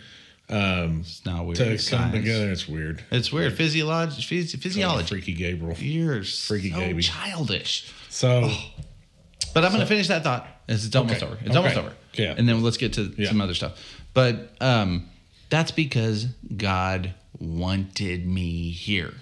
[0.53, 1.57] It's not weird.
[1.57, 2.15] to It's come science.
[2.17, 3.03] together, it's weird.
[3.11, 3.53] It's weird.
[3.57, 4.21] Physiology.
[4.23, 5.09] Phys- physiology.
[5.09, 5.77] Freaky Gabriel.
[5.79, 7.93] You're Freaky so childish.
[8.09, 8.51] So
[9.55, 10.47] But I'm going to finish that thought.
[10.69, 11.27] It's, almost Okay.
[11.27, 11.35] over.
[11.41, 11.57] It's Okay.
[11.57, 11.93] almost over.
[12.15, 12.35] Yeah.
[12.37, 13.29] And then let's get to Yeah.
[13.29, 13.79] some other stuff.
[14.15, 15.09] But um,
[15.49, 16.27] that's because
[16.57, 19.15] God wanted me here.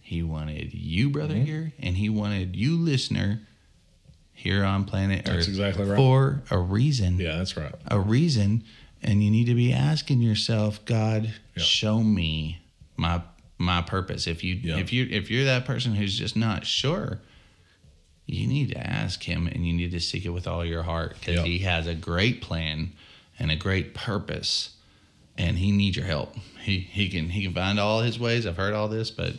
[0.00, 1.44] He wanted you, brother, Mm-hmm.
[1.44, 3.42] here, and He wanted you, listener,
[4.32, 5.24] here on planet Earth.
[5.26, 5.96] That's Earth exactly right.
[5.96, 7.18] for a reason.
[7.20, 7.72] yeah, that's right.
[7.86, 8.64] A reason,
[9.02, 11.62] and you need to be asking yourself, God, Yeah.
[11.62, 12.58] show me
[12.96, 13.22] my
[13.58, 14.26] my purpose.
[14.26, 14.78] If you Yeah.
[14.78, 17.20] if you if you're that person who's just not sure,
[18.26, 21.16] you need to ask him and you need to seek it with all your heart
[21.18, 21.44] because Yeah.
[21.44, 22.92] he has a great plan
[23.38, 24.70] and a great purpose
[25.36, 28.56] and he needs your help he he can he can find all his ways i've
[28.56, 29.34] heard all this but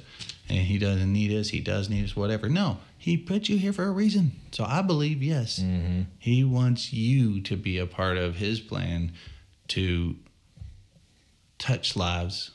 [0.49, 3.71] and he doesn't need us he does need us whatever no he put you here
[3.73, 6.01] for a reason so i believe yes Mm-hmm.
[6.17, 9.11] he wants you to be a part of his plan
[9.75, 10.15] to
[11.59, 12.51] touch lives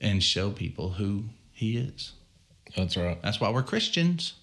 [0.00, 2.12] and show people who he is
[2.76, 3.20] That's right.
[3.22, 4.34] that's why we're christians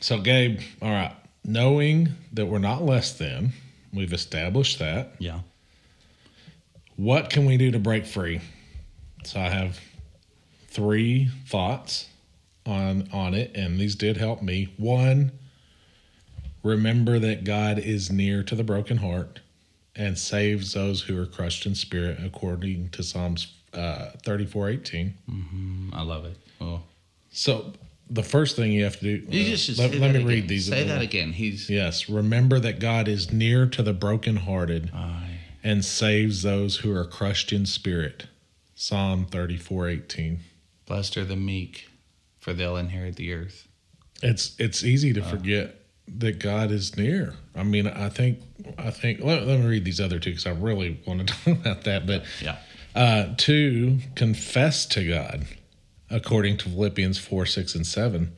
[0.00, 1.14] So, Gabe, all right,
[1.44, 3.52] knowing that we're not less than,
[3.94, 5.14] we've established that.
[5.18, 5.40] yeah
[6.96, 8.40] What can we do to break free?
[9.24, 9.78] So, I have
[10.68, 12.08] three thoughts
[12.66, 14.74] on on it, and these did help me.
[14.76, 15.32] One,
[16.62, 19.40] remember that God is near to the broken heart
[19.96, 25.14] and saves those who are crushed in spirit, according to Psalms uh, thirty-four eighteen.
[25.30, 26.80] Mm, i love it oh
[27.30, 27.72] So,
[28.08, 29.26] the first thing you have to do.
[29.28, 30.66] You uh, just let, let me read these.
[30.68, 31.32] Say that again.
[31.32, 35.38] He's Yes, remember that God is near to the brokenhearted Aye.
[35.64, 38.26] and saves those who are crushed in spirit.
[38.74, 40.40] Psalm 34 18.
[40.86, 41.88] blessed are the meek,
[42.38, 43.66] for they'll inherit the earth.
[44.22, 45.14] It's it's easy Uh.
[45.14, 45.74] to forget
[46.08, 47.34] that God is near.
[47.54, 48.40] I mean, I think
[48.78, 51.58] I think let, let me read these other two because I really want to talk
[51.60, 52.06] about that.
[52.06, 52.56] But Yeah.
[52.94, 55.46] uh, two, confess to God,
[56.10, 58.32] according to Philippians 4, 6, and 7,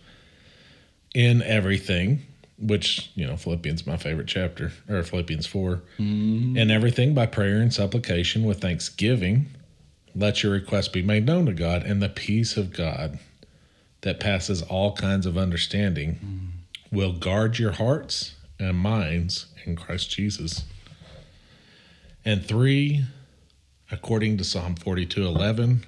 [1.14, 2.22] in everything,
[2.58, 7.72] which, you know, Philippians my favorite chapter, or Philippians 4, in everything by prayer and
[7.72, 9.46] supplication with thanksgiving,
[10.14, 13.18] let your requests be made known to God, and the peace of God
[14.00, 16.52] that passes all kinds of understanding
[16.90, 20.64] will guard your hearts and minds in Christ Jesus.
[22.24, 23.04] And three,
[23.90, 25.86] according to Psalm 42 11,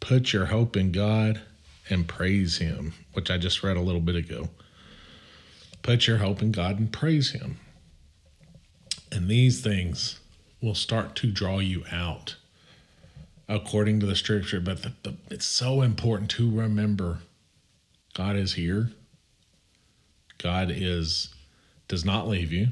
[0.00, 1.40] put your hope in God
[1.88, 4.48] and praise Him, which I just read a little bit ago.
[5.82, 7.58] Put your hope in God and praise Him.
[9.12, 10.20] And these things
[10.60, 12.36] will start to draw you out
[13.48, 14.60] according to the scripture.
[14.60, 17.20] But the, the, it's so important to remember
[18.14, 18.90] God is here.
[20.38, 21.28] God is
[21.88, 22.68] does not leave you.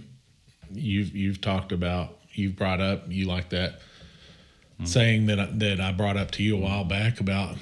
[0.72, 3.80] You've you've talked about you've brought up you like that
[4.84, 7.56] saying that I- that I brought up to you a while back about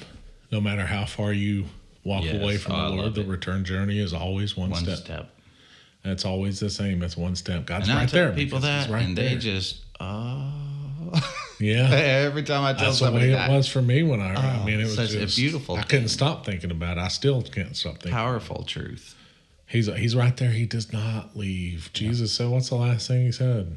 [0.50, 1.66] no matter how far you
[2.04, 3.26] walk Yes, away from oh, the Lord, the it.
[3.26, 4.98] return journey is always one, One step.
[4.98, 5.30] step.
[6.04, 7.00] It's always the same.
[7.02, 7.64] It's one step.
[7.66, 8.32] God's And I right there.
[8.32, 9.38] people that, right and they there.
[9.38, 10.50] just, oh.
[11.60, 11.90] yeah.
[11.90, 14.34] Every time I tell That's the somebody way that, it was for me when I.
[14.34, 17.00] I Oh, mean, it was such a just beautiful I couldn't stop thinking about it.
[17.02, 18.12] I still can't stop thinking.
[18.12, 19.14] powerful truth.
[19.72, 20.50] He's he's right there.
[20.50, 21.90] He does not leave.
[21.94, 23.74] Jesus said, "What's the last thing he said?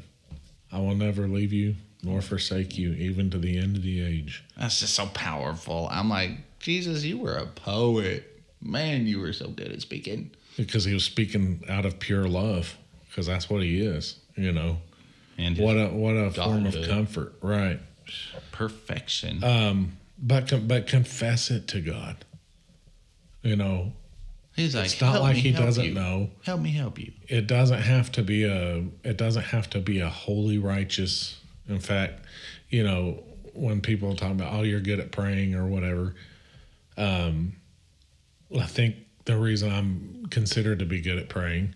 [0.70, 4.44] I will never leave you nor forsake you, even to the end of the age."
[4.58, 5.88] That's just so powerful.
[5.90, 8.42] I'm like, Jesus, you were a poet.
[8.60, 10.32] Man, you were so good at speaking.
[10.58, 12.76] Because he was speaking out of pure love,
[13.08, 14.16] because that's what he is.
[14.36, 14.76] You know,
[15.38, 17.80] And what a what a form of comfort, right?
[18.52, 19.42] perfection.
[19.42, 22.16] Um, but but confess it to God.
[23.42, 23.92] You know,
[24.56, 25.94] He's like, it's not like me he doesn't you.
[25.94, 26.30] know.
[26.44, 27.12] Help me help you.
[27.28, 31.38] it doesn't have to be a it doesn't have to be a holy righteous
[31.68, 32.24] in fact
[32.70, 36.14] you know when people talk about oh you're good at praying or whatever
[36.96, 37.54] um
[38.58, 38.96] i think
[39.26, 41.74] the reason i'm considered to be good at praying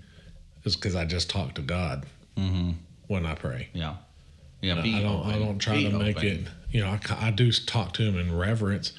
[0.64, 2.06] is because I just talk to God
[2.36, 2.72] Mm-hmm.
[3.08, 3.68] when I pray.
[3.74, 3.96] Yeah.
[4.62, 4.78] Yeah.
[4.80, 5.26] I don't.
[5.26, 6.28] I don't try Be to make open.
[6.28, 6.48] it.
[6.70, 8.92] You know, I, I do talk to him in reverence,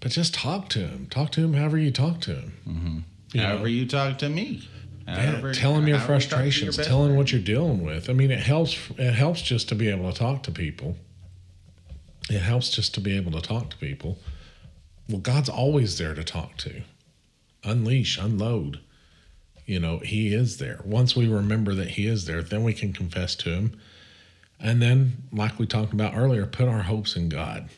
[0.00, 1.06] but just talk to him.
[1.10, 3.04] Talk to him however you talk to him.
[3.32, 3.46] You know?
[3.48, 4.68] However, you talk to me.
[5.06, 6.76] Yeah, tell him your however you your frustrations.
[6.76, 7.16] Tell friend.
[7.16, 8.08] what you're dealing with.
[8.08, 8.78] I mean, it helps.
[8.98, 10.96] It helps just to be able to talk to people.
[12.30, 14.18] It helps just to be able to talk to people.
[15.08, 16.82] Well, God's always there to talk to.
[17.64, 18.80] Unleash, unload.
[19.66, 20.80] You know, He is there.
[20.84, 23.80] Once we remember that He is there, then we can confess to Him.
[24.60, 27.68] And then, like we talked about earlier, put our hopes in God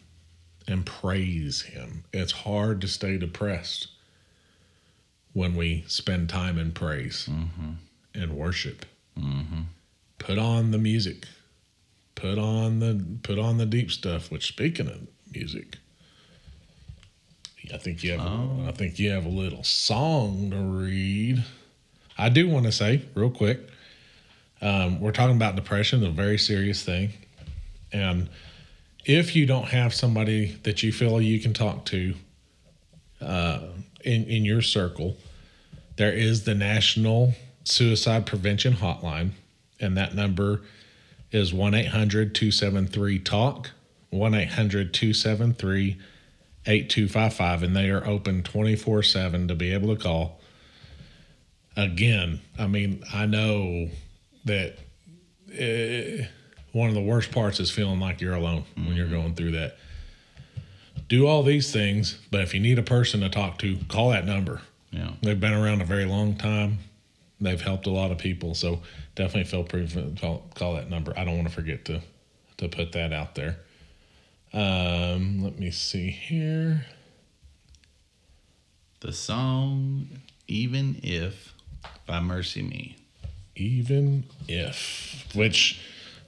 [0.69, 2.05] and praise Him.
[2.13, 3.89] It's hard to stay depressed
[5.35, 7.29] when we spend time in praise
[8.15, 8.87] and worship.
[10.19, 11.27] Put on the music.
[12.15, 14.31] Put on the put on the deep stuff.
[14.31, 15.77] Which speaking of music,
[17.73, 18.65] I think you have Oh.
[18.67, 21.45] I think you have a little song to read.
[22.17, 23.59] I do want to say real quick,
[24.63, 27.11] um, we're talking about depression, a very serious thing,
[27.93, 28.29] and
[29.05, 32.15] if you don't have somebody that you feel you can talk to
[33.21, 33.61] uh,
[34.05, 35.17] in in your circle,
[35.97, 37.35] there is the National
[37.65, 39.31] Suicide Prevention Hotline,
[39.81, 40.63] and that number
[41.31, 43.71] is 1 800 273 TALK,
[44.11, 45.97] 1 800 273
[46.67, 50.41] 8255, and they are open 24 7 to be able to call.
[51.77, 53.89] Again, I mean, I know
[54.45, 54.77] that
[55.53, 56.25] uh,
[56.73, 59.77] one of the worst parts is feeling like you're alone when you're going through that.
[61.09, 64.25] Do all these things, but if you need a person to talk to, call that
[64.25, 64.63] number.
[64.95, 65.11] Yeah.
[65.23, 66.79] They've been around a very long time.
[67.41, 68.81] They've helped a lot of people, so
[69.17, 71.13] definitely feel free to call, call that number.
[71.17, 72.01] I don't want to forget to
[72.59, 73.57] to put that out there.
[74.53, 76.87] Um, let me see here.
[79.01, 80.07] The song
[80.47, 81.53] "Even If"
[82.07, 82.95] by MercyMe.
[83.57, 85.81] Even if, which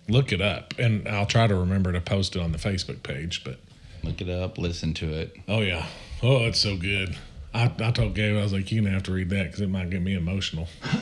[0.09, 3.45] look it up, and I'll try to remember to post it on the Facebook page.
[3.45, 3.59] But
[4.03, 4.59] Look it up.
[4.59, 5.37] Listen to it.
[5.49, 5.87] oh yeah,
[6.23, 7.17] oh it's so good.
[7.57, 9.69] I, I told Gabe I was like, you're gonna have to read that because it
[9.71, 10.69] might get me emotional.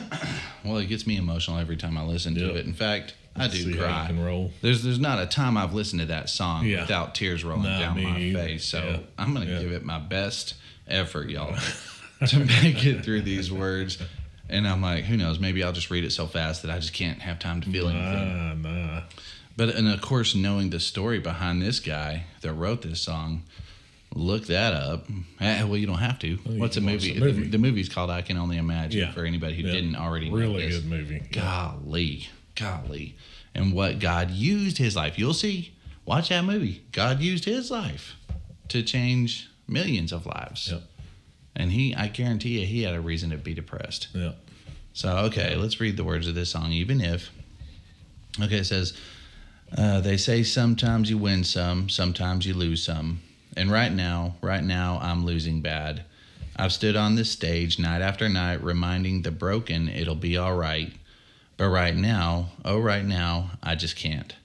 [0.63, 2.65] Well, it gets me emotional every time I listen to it.
[2.65, 4.05] In fact, I do See cry.
[4.07, 4.51] can roll.
[4.63, 6.81] There's there's not a time I've listened to that song Yeah.
[6.81, 8.39] without tears rolling Not down my either.
[8.39, 8.65] face.
[8.65, 8.97] So Yeah.
[9.19, 9.59] I'm gonna Yeah.
[9.61, 10.55] give it my best
[10.87, 11.55] effort, y'all,
[12.27, 13.99] to make it through these words.
[14.49, 15.37] And I'm like, who knows?
[15.39, 17.87] Maybe I'll just read it so fast that I just can't have time to feel
[17.87, 18.63] anything.
[18.63, 19.01] Nah, nah.
[19.55, 23.43] But and of course, knowing the story behind this guy that wrote this song,
[24.15, 25.05] look that up.
[25.39, 26.37] Eh, Well, you don't have to.
[26.57, 27.13] What's a movie?
[27.13, 27.47] the movie.
[27.47, 29.11] The, movie's called "I Can Only Imagine." Yeah.
[29.11, 29.73] For anybody who Yeah.
[29.73, 30.77] didn't already know Really this.
[30.79, 31.21] good movie.
[31.31, 33.15] Golly, golly,
[33.53, 35.19] and what God used his life.
[35.19, 35.73] You'll see.
[36.05, 36.83] Watch that movie.
[36.91, 38.15] God used his life
[38.69, 40.69] to change millions of lives.
[40.71, 40.83] Yep.
[41.55, 44.07] And he, I guarantee you, he had a reason to be depressed.
[44.13, 44.33] Yeah.
[44.93, 47.29] So, okay, let's read the words of this song, even if.
[48.39, 48.93] Okay, it says,
[49.77, 53.21] uh, they say sometimes you win some, sometimes you lose some.
[53.55, 56.03] And right now, right now, I'm losing bad.
[56.55, 60.93] I've stood on this stage night after night, reminding the broken it'll be all right.
[61.57, 64.35] But right now, oh, right now, I just can't.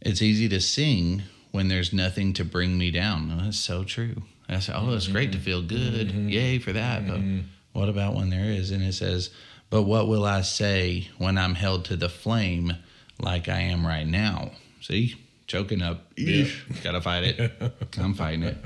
[0.00, 3.36] It's easy to sing when there's nothing to bring me down.
[3.38, 4.22] That's so true.
[4.48, 5.44] I That's, oh, it's great to mm-hmm.
[5.44, 6.08] feel good.
[6.08, 6.28] Mm-hmm.
[6.28, 7.06] Yay for that.
[7.06, 7.40] But mm-hmm.
[7.72, 8.70] what about when there is?
[8.70, 9.30] And it says,
[9.70, 12.74] But what will I say when I'm held to the flame
[13.20, 14.52] like I am right now?
[14.80, 15.16] See,
[15.48, 16.14] choking up.
[16.14, 16.82] Eesh.
[16.84, 17.52] Gotta fight it.
[17.98, 18.56] I'm fighting it.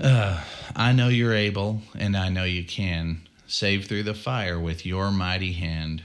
[0.00, 0.42] Uh,
[0.74, 5.10] I know you're able, and I know you can save through the fire with your
[5.10, 6.02] mighty hand.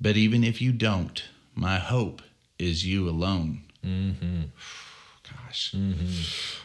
[0.00, 1.22] But even if you don't,
[1.54, 2.22] my hope
[2.58, 3.62] is you alone.
[3.84, 4.42] Mm-hmm.
[5.46, 5.74] Gosh,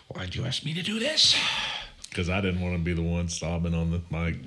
[0.08, 1.36] why'd you ask me to do this?
[2.10, 4.38] Because I didn't want to be the one sobbing on the mic.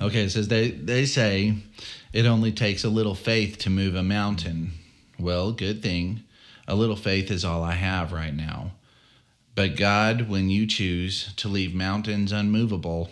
[0.00, 1.54] Okay, it says they, they say
[2.12, 4.72] it only takes a little faith to move a mountain.
[5.18, 6.22] Well, good thing.
[6.68, 8.72] A little faith is all I have right now.
[9.54, 13.10] But God, when you choose to leave mountains unmovable,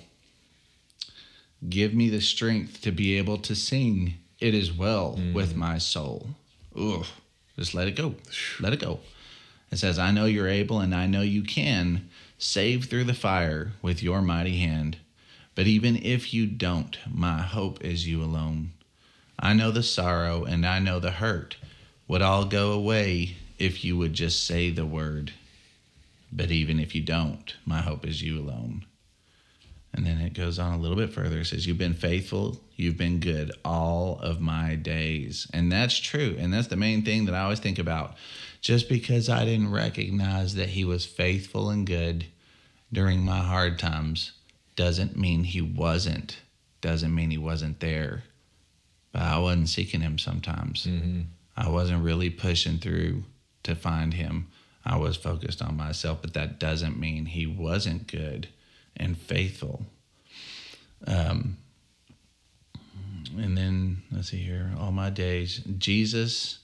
[1.69, 5.35] give me the strength to be able to sing it is well mm.
[5.35, 6.29] with my soul.
[6.77, 7.05] Ugh.
[7.57, 8.15] Just let it go.
[8.59, 9.01] Let it go.
[9.71, 13.73] It says, I know you're able and I know you can save through the fire
[13.83, 14.97] with your mighty hand.
[15.55, 18.73] But even if you don't, my hope is you alone.
[19.39, 21.57] I know the sorrow and I know the hurt
[22.09, 25.33] would all go away if you would just say the word.
[26.33, 28.85] But even if you don't, my hope is you alone.
[29.93, 31.41] And then it goes on a little bit further.
[31.41, 35.49] It says, You've been faithful, you've been good all of my days.
[35.53, 36.37] And that's true.
[36.39, 38.15] And that's the main thing that I always think about.
[38.61, 42.27] Just because I didn't recognize that he was faithful and good
[42.93, 44.33] during my hard times
[44.77, 46.39] doesn't mean he wasn't.
[46.81, 48.23] Doesn't mean he wasn't there
[49.13, 50.87] but I wasn't seeking him sometimes.
[50.87, 51.23] Mm-hmm.
[51.57, 53.25] I wasn't really pushing through
[53.63, 54.49] to find him.
[54.85, 58.49] I was focused on myself, but that doesn't mean he wasn't good
[58.97, 59.85] and faithful.
[61.07, 61.59] Um,
[63.37, 66.59] and then let's see here, all my days, Jesus,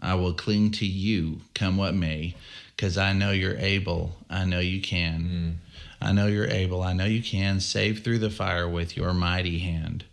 [0.00, 2.34] I will cling to you, come what may,
[2.74, 4.16] because I know you're able.
[4.28, 5.60] I know you can.
[6.00, 6.82] I know you're able.
[6.82, 10.04] I know you can save through the fire with your mighty hand.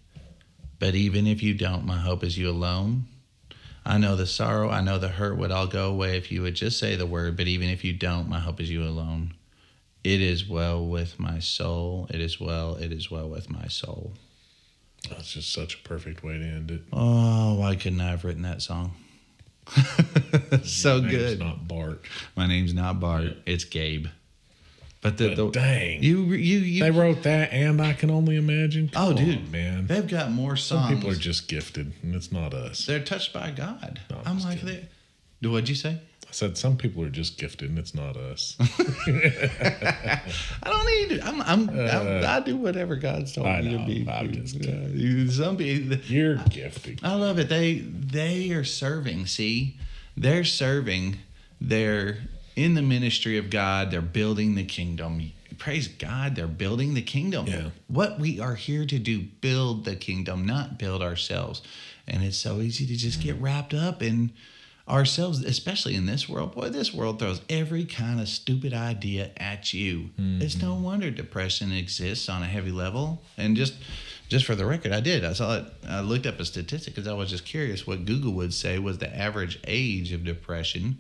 [0.80, 3.06] But even if you don't, my hope is you alone.
[3.88, 6.56] I know the sorrow, I know the hurt would all go away if you would
[6.56, 9.34] just say the word, but even if you don't, my hope is you alone.
[10.04, 12.08] It is well with my soul.
[12.10, 12.76] It is well.
[12.76, 14.12] It is well with my soul.
[15.10, 16.82] That's just such a perfect way to end it.
[16.92, 18.92] Oh, why couldn't I have written that song?
[20.64, 21.40] so Name's good.
[21.40, 22.02] not Bart.
[22.36, 23.38] My name's not Bart.
[23.46, 24.08] It's Gabe.
[25.08, 26.04] But the, the dang.
[26.04, 26.84] you you you.
[26.84, 28.90] They wrote that, and I can only imagine.
[28.96, 29.88] oh, dude, on, man.
[29.88, 30.88] they've got more songs.
[30.90, 32.86] Some people are just gifted, and it's not us.
[32.86, 34.02] they're touched by God.
[34.10, 34.88] No, I'm I'm like, they,
[35.42, 36.02] what'd you say?
[36.28, 38.58] I said some people are just gifted, and it's not us.
[38.60, 40.20] I
[40.66, 41.22] don't need.
[41.22, 41.42] I'm.
[41.42, 44.10] I'm, I'm I do whatever God's told Uh, I me know, to be.
[44.10, 45.98] I'm just some people.
[46.08, 47.00] You're gifted.
[47.02, 47.48] I love it.
[47.48, 49.28] They they are serving.
[49.28, 49.80] See,
[50.18, 51.16] they're serving.
[51.62, 52.18] They're
[52.58, 53.92] in the ministry of God.
[53.92, 55.32] They're building the kingdom.
[55.58, 56.36] Praise God.
[56.36, 57.48] They're building the kingdom.
[57.48, 57.70] Yeah.
[57.88, 61.62] What we are here to do, build the kingdom, not build ourselves.
[62.08, 64.32] And it's so easy to just get wrapped up in
[64.90, 66.56] ourselves, especially in this world.
[66.56, 70.10] Boy, this world throws every kind of stupid idea at you.
[70.18, 70.84] It's no mm-hmm.
[70.84, 73.22] wonder depression exists on a heavy level.
[73.38, 73.76] And just
[74.30, 75.24] just for the record, I did.
[75.24, 75.66] I saw it.
[75.88, 78.98] I looked up a statistic because I was just curious what Google would say was
[78.98, 81.00] the average age of depression,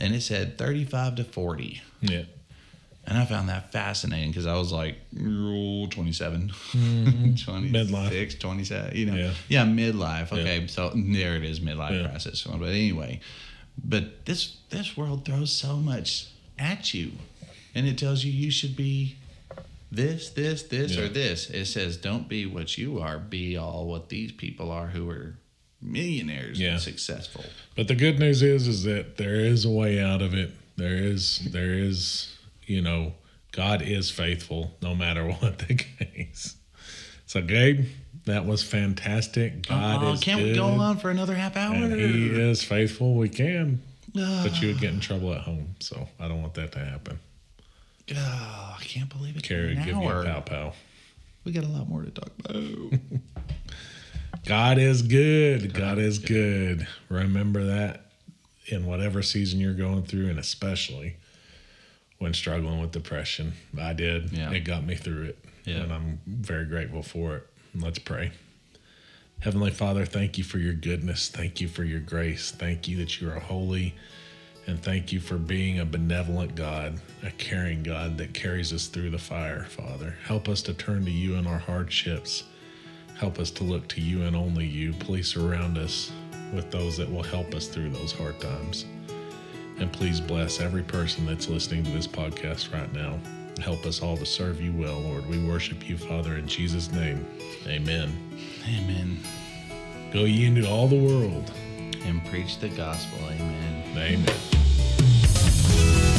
[0.00, 1.80] and it said 35 to 40.
[2.00, 2.22] Yeah.
[3.06, 7.34] And I found that fascinating because I was like, "Oh, 27, mm-hmm.
[7.44, 7.44] 26,
[7.90, 8.38] Midlife.
[8.40, 9.14] 27, you know.
[9.16, 9.32] Yeah.
[9.48, 10.32] Yeah, midlife.
[10.32, 12.08] Okay, so there it is, midlife Yeah.
[12.08, 12.42] crisis.
[12.42, 13.20] But anyway,
[13.82, 16.28] but this this world throws so much
[16.58, 17.12] at you,
[17.74, 19.16] and it tells you you should be
[19.90, 21.02] this, this, this, Yeah.
[21.04, 21.50] or this.
[21.50, 23.18] It says, don't be what you are.
[23.18, 25.36] Be all what these people are who are
[25.82, 26.72] millionaires Yeah.
[26.72, 27.44] and successful.
[27.76, 30.52] But the good news is, is that there is a way out of it.
[30.76, 33.14] There is, there is, you know,
[33.52, 36.56] God is faithful no matter what the case.
[37.26, 37.86] So, Gabe,
[38.26, 39.66] that was fantastic.
[39.68, 41.74] God oh, is can't good, we go on for another half hour?
[41.74, 43.14] and He is faithful.
[43.14, 43.80] We can,
[44.18, 44.40] Ah.
[44.44, 45.74] but you would get in trouble at home.
[45.80, 47.18] So I don't want that to happen.
[48.12, 49.42] Oh, I can't believe it.
[49.44, 50.72] Carrie, give me a pow pow.
[51.44, 52.56] We got a lot more to talk about.
[54.46, 55.74] God is good.
[55.74, 56.86] God is good.
[57.08, 58.06] Remember that
[58.66, 61.16] in whatever season you're going through, and especially
[62.18, 63.54] when struggling with depression.
[63.78, 64.32] I did.
[64.32, 64.50] Yeah.
[64.52, 65.44] It got me through it.
[65.64, 65.78] Yeah.
[65.78, 67.46] And I'm very grateful for it.
[67.74, 68.32] Let's pray.
[69.40, 71.28] Heavenly Father, thank you for your goodness.
[71.28, 72.50] Thank you for your grace.
[72.50, 73.94] Thank you that you are holy.
[74.66, 79.10] And thank you for being a benevolent God, a caring God that carries us through
[79.10, 80.16] the fire, Father.
[80.24, 82.44] Help us to turn to you in our hardships.
[83.20, 84.94] Help us to look to you and only you.
[84.94, 86.10] Please surround us
[86.54, 88.86] with those that will help us through those hard times.
[89.78, 93.18] And please bless every person that's listening to this podcast right now.
[93.60, 95.26] Help us all to serve you well, Lord.
[95.26, 97.26] We worship you, Father, in Jesus' name.
[97.66, 98.10] Amen.
[98.66, 99.18] Amen.
[100.14, 101.52] Go ye into all the world.
[102.04, 103.18] And preach the gospel.
[103.28, 104.24] Amen.
[104.24, 106.09] Amen.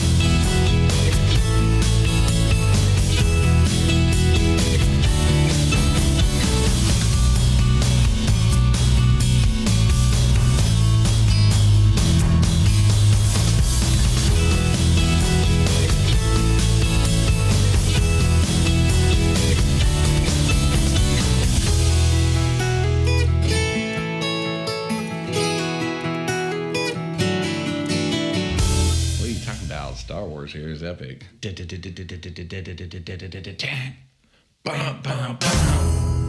[34.63, 36.20] Bum, bum, bum.